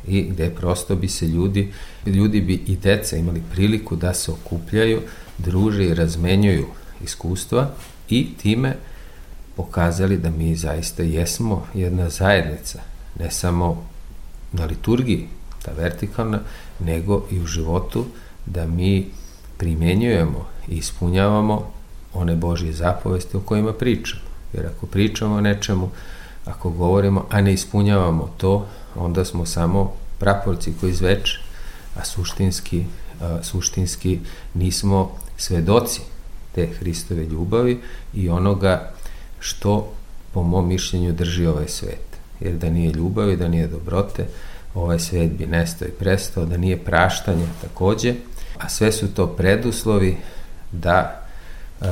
i 0.06 0.22
gde 0.22 0.50
prosto 0.50 0.96
bi 0.96 1.08
se 1.08 1.26
ljudi, 1.26 1.72
ljudi 2.06 2.40
bi 2.40 2.54
i 2.54 2.76
deca 2.76 3.16
imali 3.16 3.42
priliku 3.52 3.96
da 3.96 4.14
se 4.14 4.32
okupljaju, 4.32 5.00
druže 5.38 5.84
i 5.84 5.94
razmenjuju 5.94 6.66
iskustva 7.04 7.70
i 8.08 8.28
time 8.42 8.76
pokazali 9.56 10.16
da 10.16 10.30
mi 10.30 10.56
zaista 10.56 11.02
jesmo 11.02 11.66
jedna 11.74 12.08
zajednica, 12.08 12.80
ne 13.18 13.30
samo 13.30 13.84
na 14.52 14.64
liturgiji, 14.64 15.28
ta 15.62 15.72
vertikalna, 15.72 16.40
nego 16.80 17.26
i 17.30 17.40
u 17.40 17.46
životu, 17.46 18.04
da 18.46 18.66
mi 18.66 19.06
primenjujemo 19.56 20.46
i 20.68 20.76
ispunjavamo 20.76 21.72
one 22.14 22.36
Božje 22.36 22.72
zapovesti 22.72 23.36
o 23.36 23.40
kojima 23.40 23.72
pričamo. 23.72 24.22
Jer 24.52 24.66
ako 24.66 24.86
pričamo 24.86 25.34
o 25.34 25.40
nečemu, 25.40 25.90
ako 26.44 26.70
govorimo, 26.70 27.26
a 27.30 27.40
ne 27.40 27.52
ispunjavamo 27.52 28.30
to, 28.36 28.66
onda 28.96 29.24
smo 29.24 29.46
samo 29.46 29.92
praporci 30.18 30.72
koji 30.80 30.90
izveče, 30.90 31.38
a 31.96 32.04
suštinski, 32.04 32.84
a, 33.20 33.38
suštinski 33.42 34.18
nismo 34.54 35.10
svedoci 35.36 36.00
te 36.54 36.66
Hristove 36.66 37.24
ljubavi 37.24 37.80
i 38.14 38.28
onoga 38.28 38.92
što 39.40 39.92
po 40.32 40.42
mom 40.42 40.68
mišljenju 40.68 41.12
drži 41.12 41.46
ovaj 41.46 41.68
svet. 41.68 42.08
Jer 42.40 42.54
da 42.54 42.70
nije 42.70 42.92
ljubavi, 42.92 43.36
da 43.36 43.48
nije 43.48 43.66
dobrote, 43.66 44.26
ovaj 44.74 44.98
svet 44.98 45.32
bi 45.32 45.46
nestao 45.46 45.88
i 45.88 45.98
prestao, 45.98 46.44
da 46.44 46.56
nije 46.56 46.84
praštanje 46.84 47.46
takođe, 47.62 48.14
a 48.58 48.68
sve 48.68 48.92
su 48.92 49.14
to 49.14 49.26
preduslovi 49.26 50.16
da 50.72 51.28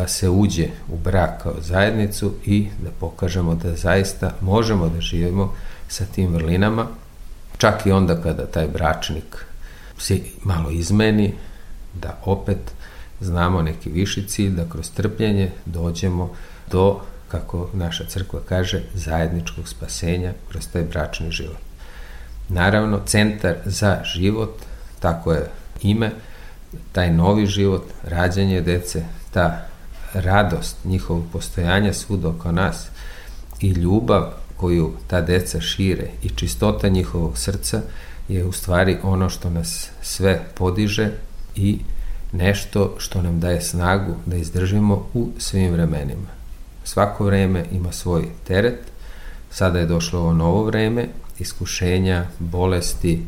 se 0.07 0.29
uđe 0.29 0.69
u 0.89 0.97
brak 0.97 1.43
kao 1.43 1.55
zajednicu 1.61 2.33
i 2.45 2.69
da 2.85 2.91
pokažemo 3.01 3.55
da 3.55 3.77
zaista 3.77 4.35
možemo 4.41 4.89
da 4.89 5.01
živimo 5.01 5.55
sa 5.89 6.05
tim 6.15 6.35
vrlinama, 6.35 6.87
čak 7.59 7.87
i 7.87 7.93
onda 7.93 8.23
kada 8.23 8.47
taj 8.47 8.69
bračnik 8.69 9.47
se 9.99 10.21
malo 10.45 10.71
izmeni, 10.71 11.35
da 11.95 12.19
opet 12.25 12.59
znamo 13.21 13.63
neki 13.63 13.91
viši 13.91 14.27
cilj, 14.29 14.51
da 14.51 14.69
kroz 14.69 14.91
trpljenje 14.91 15.51
dođemo 15.65 16.31
do 16.71 17.01
kako 17.29 17.69
naša 17.73 18.05
crkva 18.05 18.41
kaže, 18.49 18.83
zajedničkog 18.95 19.69
spasenja 19.69 20.33
kroz 20.49 20.69
taj 20.73 20.83
bračni 20.83 21.31
život. 21.31 21.57
Naravno, 22.49 23.01
centar 23.07 23.57
za 23.65 24.01
život, 24.05 24.63
tako 25.01 25.33
je 25.33 25.51
ime, 25.83 26.11
taj 26.93 27.13
novi 27.13 27.47
život, 27.47 27.85
rađanje 28.03 28.61
dece, 28.61 29.05
ta 29.31 29.67
radost 30.15 30.77
njihovog 30.85 31.25
postojanja 31.33 31.93
svud 31.93 32.25
oko 32.25 32.53
nas 32.53 32.87
i 33.61 33.71
ljubav 33.71 34.33
koju 34.57 34.93
ta 35.07 35.21
deca 35.21 35.61
šire 35.61 36.11
i 36.23 36.29
čistota 36.29 36.89
njihovog 36.89 37.39
srca 37.39 37.83
je 38.29 38.45
u 38.45 38.53
stvari 38.53 38.97
ono 39.03 39.31
što 39.31 39.51
nas 39.51 39.91
sve 40.03 40.45
podiže 40.55 41.11
i 41.57 41.79
nešto 42.33 42.95
što 42.99 43.23
nam 43.23 43.41
daje 43.41 43.61
snagu 43.61 44.15
da 44.27 44.37
izdržimo 44.37 45.07
u 45.15 45.29
svim 45.39 45.73
vremenima. 45.73 46.29
Svako 46.85 47.25
vreme 47.25 47.65
ima 47.73 47.93
svoj 47.93 48.29
teret, 48.47 48.81
sada 49.51 49.79
je 49.79 49.87
došlo 49.87 50.21
ovo 50.21 50.33
novo 50.33 50.65
vreme, 50.65 51.09
iskušenja, 51.39 52.27
bolesti 52.39 53.23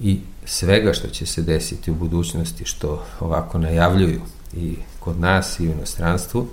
i 0.00 0.20
svega 0.44 0.92
što 0.92 1.08
će 1.08 1.26
se 1.26 1.42
desiti 1.42 1.90
u 1.90 1.94
budućnosti 1.94 2.64
što 2.64 3.04
ovako 3.20 3.58
najavljuju 3.58 4.20
i 4.54 4.76
kod 5.00 5.20
nas 5.20 5.60
i 5.60 5.68
u 5.68 5.72
inostranstvu, 5.72 6.46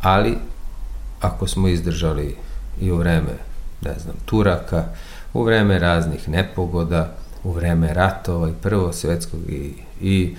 ali 0.00 0.38
ako 1.20 1.46
smo 1.46 1.68
izdržali 1.68 2.36
i 2.80 2.90
u 2.92 2.96
vreme, 2.96 3.32
ne 3.80 3.94
znam, 3.98 4.16
Turaka, 4.24 4.84
u 5.34 5.42
vreme 5.42 5.78
raznih 5.78 6.28
nepogoda, 6.28 7.14
u 7.44 7.52
vreme 7.52 7.94
ratova 7.94 8.48
i 8.48 8.52
prvo 8.62 8.92
svetskog 8.92 9.40
i, 9.48 9.74
i 10.00 10.36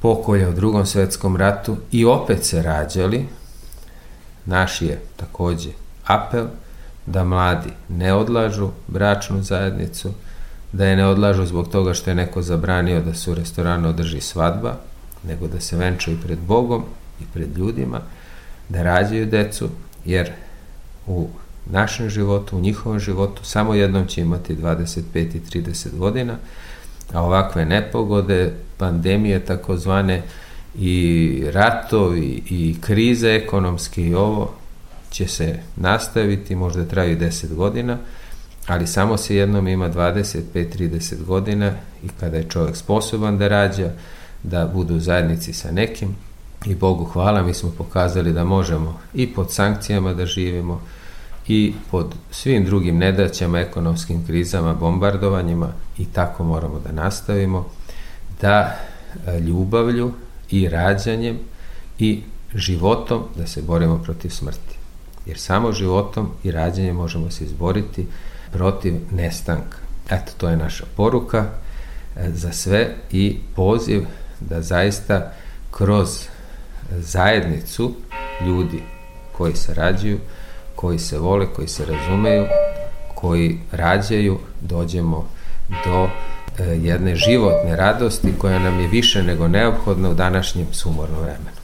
pokolja 0.00 0.48
u 0.48 0.52
drugom 0.52 0.86
svetskom 0.86 1.36
ratu. 1.36 1.76
I 1.92 2.04
opet 2.04 2.44
se 2.44 2.62
rađali, 2.62 3.26
naš 4.44 4.82
je 4.82 5.00
takođe 5.16 5.70
apel 6.06 6.46
da 7.06 7.24
mladi 7.24 7.70
ne 7.88 8.12
odlažu 8.12 8.70
bračnu 8.86 9.42
zajednicu, 9.42 10.12
da 10.72 10.86
je 10.86 10.96
ne 10.96 11.06
odlažu 11.06 11.46
zbog 11.46 11.68
toga 11.68 11.94
što 11.94 12.10
je 12.10 12.14
neko 12.14 12.42
zabranio 12.42 13.00
da 13.00 13.14
se 13.14 13.30
u 13.30 13.34
restoranu 13.34 13.88
održi 13.88 14.20
svadba, 14.20 14.76
nego 15.22 15.46
da 15.46 15.60
se 15.60 15.76
venčaju 15.76 16.18
pred 16.24 16.38
Bogom 16.38 16.84
i 17.20 17.24
pred 17.34 17.58
ljudima, 17.58 18.00
da 18.68 18.82
rađaju 18.82 19.26
decu, 19.26 19.68
jer 20.04 20.32
u 21.06 21.28
našem 21.70 22.10
životu, 22.10 22.56
u 22.56 22.60
njihovom 22.60 22.98
životu, 22.98 23.44
samo 23.44 23.74
jednom 23.74 24.06
će 24.06 24.20
imati 24.20 24.56
25 24.56 25.00
i 25.14 25.62
30 25.62 25.96
godina, 25.98 26.36
a 27.12 27.22
ovakve 27.22 27.64
nepogode, 27.64 28.52
pandemije 28.76 29.44
takozvane 29.44 30.22
i 30.78 31.42
ratovi 31.52 32.42
i 32.50 32.76
krize 32.80 33.28
ekonomske 33.28 34.02
i 34.02 34.14
ovo 34.14 34.54
će 35.10 35.26
se 35.28 35.58
nastaviti, 35.76 36.54
možda 36.54 36.84
traju 36.84 37.18
10 37.18 37.54
godina, 37.54 37.98
ali 38.66 38.86
samo 38.86 39.16
se 39.16 39.36
jednom 39.36 39.68
ima 39.68 39.90
25-30 39.90 41.24
godina 41.24 41.72
i 42.04 42.08
kada 42.20 42.36
je 42.36 42.48
čovjek 42.48 42.76
sposoban 42.76 43.38
da 43.38 43.48
rađa, 43.48 43.90
da 44.42 44.66
budu 44.66 44.94
u 44.94 45.00
zajednici 45.00 45.52
sa 45.52 45.70
nekim 45.70 46.16
i 46.66 46.74
Bogu 46.74 47.04
hvala, 47.04 47.42
mi 47.42 47.54
smo 47.54 47.70
pokazali 47.78 48.32
da 48.32 48.44
možemo 48.44 48.98
i 49.14 49.34
pod 49.34 49.52
sankcijama 49.52 50.14
da 50.14 50.26
živimo 50.26 50.80
i 51.48 51.74
pod 51.90 52.14
svim 52.30 52.64
drugim 52.64 52.98
nedaćama, 52.98 53.60
ekonomskim 53.60 54.26
krizama, 54.26 54.74
bombardovanjima 54.74 55.68
i 55.98 56.04
tako 56.04 56.44
moramo 56.44 56.80
da 56.80 56.92
nastavimo 56.92 57.68
da 58.40 58.76
e, 59.26 59.40
ljubavlju 59.40 60.12
i 60.50 60.68
rađanjem 60.68 61.38
i 61.98 62.22
životom 62.54 63.22
da 63.36 63.46
se 63.46 63.62
borimo 63.62 63.98
protiv 63.98 64.28
smrti. 64.28 64.76
Jer 65.26 65.38
samo 65.38 65.72
životom 65.72 66.30
i 66.44 66.50
rađanjem 66.50 66.96
možemo 66.96 67.30
se 67.30 67.44
izboriti 67.44 68.06
protiv 68.52 68.94
nestanka. 69.10 69.78
Eto, 70.10 70.32
to 70.36 70.48
je 70.48 70.56
naša 70.56 70.84
poruka 70.96 71.44
e, 72.16 72.30
za 72.30 72.52
sve 72.52 72.94
i 73.12 73.36
poziv 73.56 74.04
da 74.40 74.62
zaista 74.62 75.32
kroz 75.70 76.28
zajednicu 76.90 77.94
ljudi 78.46 78.82
koji 79.32 79.56
sarađuju, 79.56 80.18
koji 80.74 80.98
se 80.98 81.18
vole, 81.18 81.46
koji 81.56 81.68
se 81.68 81.84
razumeju, 81.86 82.46
koji 83.14 83.58
rađaju, 83.72 84.38
dođemo 84.60 85.28
do 85.84 86.08
e, 86.58 86.64
jedne 86.64 87.16
životne 87.16 87.76
radosti 87.76 88.34
koja 88.38 88.58
nam 88.58 88.80
je 88.80 88.88
više 88.88 89.22
nego 89.22 89.48
neophodna 89.48 90.10
u 90.10 90.14
današnjem 90.14 90.66
sumornom 90.72 91.20
vremenu. 91.20 91.63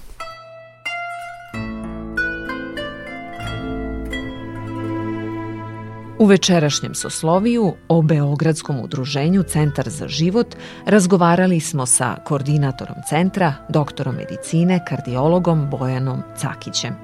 U 6.20 6.26
večerašnjem 6.26 6.94
sosloviju 6.94 7.74
o 7.88 8.02
Beogradskom 8.02 8.80
udruženju 8.80 9.42
Centar 9.42 9.88
za 9.88 10.08
život 10.08 10.56
razgovarali 10.86 11.60
smo 11.60 11.86
sa 11.86 12.16
koordinatorom 12.24 12.96
centra, 13.08 13.54
doktorom 13.68 14.14
medicine, 14.14 14.84
kardiologom 14.88 15.70
Bojanom 15.70 16.22
Cakićem. 16.36 16.94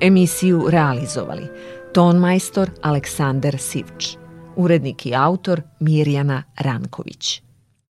Emisiju 0.00 0.66
realizovali 0.68 1.48
ton 1.94 2.16
majstor 2.16 2.70
Aleksander 2.82 3.58
Sivč, 3.58 4.16
urednik 4.56 5.06
i 5.06 5.14
autor 5.14 5.62
Mirjana 5.80 6.42
Ranković. 6.58 7.42